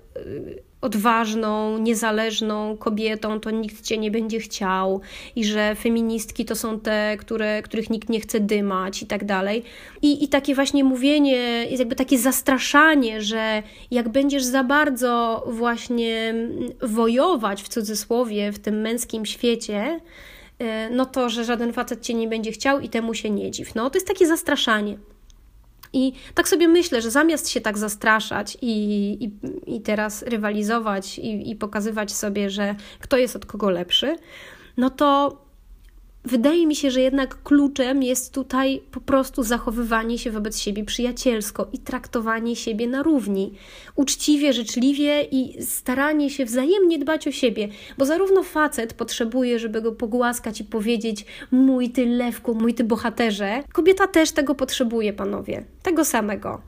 odważną, 0.81 1.79
niezależną 1.79 2.77
kobietą, 2.77 3.40
to 3.40 3.51
nikt 3.51 3.83
cię 3.83 3.99
nie 3.99 4.11
będzie 4.11 4.40
chciał 4.40 5.01
i 5.37 5.45
że 5.45 5.75
feministki 5.75 6.45
to 6.45 6.57
są 6.57 6.81
te, 6.81 7.16
które, 7.21 7.62
których 7.62 7.90
nikt 7.90 8.09
nie 8.09 8.21
chce 8.21 8.40
dymać 8.40 9.03
i 9.03 9.07
tak 9.07 9.25
dalej. 9.25 9.62
I, 10.03 10.25
I 10.25 10.29
takie 10.29 10.55
właśnie 10.55 10.85
mówienie, 10.85 11.66
jakby 11.71 11.97
takie 11.97 12.19
zastraszanie, 12.19 13.23
że 13.23 13.62
jak 13.90 14.09
będziesz 14.09 14.45
za 14.45 14.64
bardzo 14.64 15.45
właśnie 15.47 16.35
wojować 16.83 17.62
w 17.62 17.69
cudzysłowie 17.69 18.53
w 18.53 18.59
tym 18.59 18.81
męskim 18.81 19.27
świecie, 19.27 20.01
e, 20.59 20.90
no 20.90 21.07
to, 21.07 21.29
że 21.29 21.45
żaden 21.45 21.73
facet 21.73 22.01
cię 22.01 22.14
nie 22.14 22.29
będzie 22.29 22.53
chciał 22.53 22.81
i 22.81 22.88
temu 22.88 23.14
się 23.14 23.31
nie 23.31 23.51
dziw. 23.51 23.75
No 23.75 23.90
to 23.90 23.97
jest 23.97 24.09
takie 24.09 24.27
zastraszanie. 24.27 24.99
I 25.92 26.12
tak 26.35 26.48
sobie 26.48 26.68
myślę, 26.68 27.03
że 27.03 27.11
zamiast 27.11 27.48
się 27.48 27.61
tak 27.61 27.79
zastraszać 27.79 28.59
i, 28.62 29.12
i, 29.24 29.31
i 29.76 29.81
teraz 29.81 30.22
rywalizować 30.22 31.18
i, 31.18 31.50
i 31.50 31.57
pokazywać 31.57 32.12
sobie, 32.12 32.50
że 32.50 32.74
kto 33.00 33.16
jest 33.16 33.37
od 33.37 33.46
kogo 33.46 33.70
lepszy, 33.70 34.16
no 34.76 34.90
to 34.90 35.38
Wydaje 36.24 36.66
mi 36.66 36.76
się, 36.76 36.90
że 36.90 37.00
jednak 37.00 37.42
kluczem 37.42 38.02
jest 38.02 38.35
tutaj 38.35 38.83
po 38.90 39.00
prostu 39.00 39.42
zachowywanie 39.42 40.18
się 40.18 40.30
wobec 40.30 40.59
siebie 40.59 40.85
przyjacielsko 40.85 41.68
i 41.72 41.78
traktowanie 41.78 42.56
siebie 42.56 42.87
na 42.87 43.02
równi. 43.02 43.52
Uczciwie, 43.94 44.52
życzliwie 44.52 45.22
i 45.22 45.62
staranie 45.64 46.30
się 46.30 46.44
wzajemnie 46.44 46.98
dbać 46.98 47.28
o 47.28 47.33
siebie, 47.33 47.68
bo 47.98 48.04
zarówno 48.04 48.42
facet 48.42 48.94
potrzebuje, 48.94 49.59
żeby 49.59 49.83
go 49.83 49.92
pogłaskać 49.92 50.61
i 50.61 50.64
powiedzieć: 50.64 51.26
Mój 51.50 51.90
ty 51.90 52.06
lewku, 52.06 52.54
mój 52.54 52.74
ty 52.74 52.85
bohaterze, 52.85 53.62
kobieta 53.72 54.06
też 54.06 54.33
tego 54.33 54.54
potrzebuje, 54.54 55.12
panowie. 55.12 55.64
Tego 55.83 56.04
samego. 56.04 56.61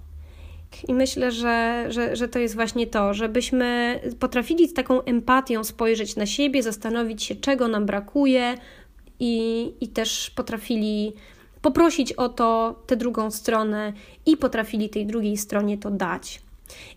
I 0.89 0.95
myślę, 0.95 1.33
że, 1.33 1.87
że, 1.89 2.17
że 2.17 2.29
to 2.29 2.39
jest 2.39 2.55
właśnie 2.55 2.87
to, 2.87 3.15
żebyśmy 3.15 4.01
potrafili 4.19 4.69
z 4.69 4.75
taką 4.75 5.03
empatią 5.03 5.65
spojrzeć 5.65 6.17
na 6.17 6.27
siebie, 6.27 6.63
zastanowić 6.63 7.23
się, 7.23 7.35
czego 7.35 7.69
nam 7.69 7.87
brakuje, 7.87 8.55
i, 9.23 9.73
i 9.81 9.89
też 9.89 10.31
potrafili 10.31 11.13
poprosić 11.63 12.13
o 12.13 12.29
to 12.29 12.81
tę 12.87 12.97
drugą 12.97 13.31
stronę 13.31 13.93
i 14.27 14.37
potrafili 14.37 14.89
tej 14.89 15.07
drugiej 15.07 15.37
stronie 15.37 15.79
to 15.79 15.91
dać. 15.91 16.43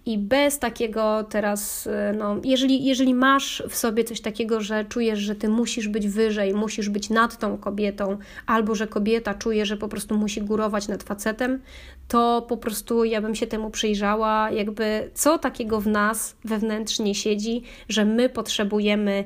I 0.05 0.17
bez 0.17 0.59
takiego 0.59 1.23
teraz, 1.23 1.89
no, 2.17 2.37
jeżeli, 2.43 2.85
jeżeli 2.85 3.13
masz 3.13 3.63
w 3.69 3.75
sobie 3.75 4.03
coś 4.03 4.21
takiego, 4.21 4.61
że 4.61 4.85
czujesz, 4.85 5.19
że 5.19 5.35
ty 5.35 5.49
musisz 5.49 5.87
być 5.87 6.07
wyżej, 6.07 6.53
musisz 6.53 6.89
być 6.89 7.09
nad 7.09 7.39
tą 7.39 7.57
kobietą, 7.57 8.17
albo 8.45 8.75
że 8.75 8.87
kobieta 8.87 9.33
czuje, 9.33 9.65
że 9.65 9.77
po 9.77 9.87
prostu 9.87 10.17
musi 10.17 10.41
górować 10.41 10.87
nad 10.87 11.03
facetem, 11.03 11.61
to 12.07 12.45
po 12.49 12.57
prostu 12.57 13.03
ja 13.03 13.21
bym 13.21 13.35
się 13.35 13.47
temu 13.47 13.69
przyjrzała, 13.69 14.51
jakby 14.51 15.09
co 15.13 15.37
takiego 15.37 15.81
w 15.81 15.87
nas 15.87 16.35
wewnętrznie 16.45 17.15
siedzi, 17.15 17.63
że 17.89 18.05
my 18.05 18.29
potrzebujemy 18.29 19.23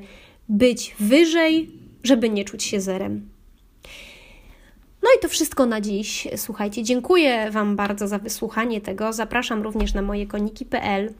być 0.48 0.94
wyżej 1.00 1.79
żeby 2.02 2.30
nie 2.30 2.44
czuć 2.44 2.64
się 2.64 2.80
zerem. 2.80 3.28
No 5.02 5.08
i 5.18 5.22
to 5.22 5.28
wszystko 5.28 5.66
na 5.66 5.80
dziś. 5.80 6.28
Słuchajcie, 6.36 6.82
dziękuję 6.82 7.50
Wam 7.50 7.76
bardzo 7.76 8.08
za 8.08 8.18
wysłuchanie 8.18 8.80
tego. 8.80 9.12
Zapraszam 9.12 9.62
również 9.62 9.94
na 9.94 10.02
moje 10.02 10.26
koniki.pl. 10.26 11.14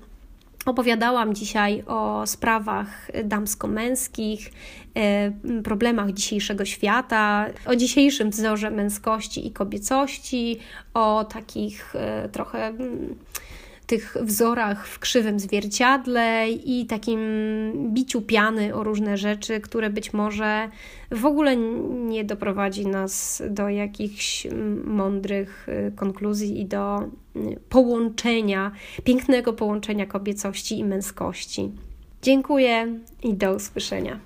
Opowiadałam 0.66 1.34
dzisiaj 1.34 1.82
o 1.86 2.26
sprawach 2.26 3.10
damsko-męskich, 3.24 4.52
e, 4.94 5.32
problemach 5.64 6.12
dzisiejszego 6.12 6.64
świata, 6.64 7.46
o 7.66 7.76
dzisiejszym 7.76 8.30
wzorze 8.30 8.70
męskości 8.70 9.46
i 9.46 9.50
kobiecości, 9.50 10.58
o 10.94 11.24
takich 11.24 11.96
e, 11.96 12.28
trochę 12.28 12.66
mm, 12.66 13.14
tych 13.90 14.16
wzorach 14.22 14.86
w 14.86 14.98
krzywym 14.98 15.40
zwierciadle 15.40 16.50
i 16.50 16.86
takim 16.86 17.20
biciu 17.94 18.22
piany 18.22 18.74
o 18.74 18.84
różne 18.84 19.16
rzeczy, 19.16 19.60
które 19.60 19.90
być 19.90 20.12
może 20.12 20.68
w 21.10 21.26
ogóle 21.26 21.56
nie 21.90 22.24
doprowadzi 22.24 22.86
nas 22.86 23.42
do 23.50 23.68
jakichś 23.68 24.46
mądrych 24.84 25.68
y, 25.68 25.92
konkluzji 25.96 26.60
i 26.60 26.66
do 26.66 27.02
y, 27.36 27.60
połączenia, 27.68 28.72
pięknego 29.04 29.52
połączenia 29.52 30.06
kobiecości 30.06 30.78
i 30.78 30.84
męskości. 30.84 31.70
Dziękuję 32.22 32.98
i 33.22 33.34
do 33.34 33.54
usłyszenia. 33.54 34.20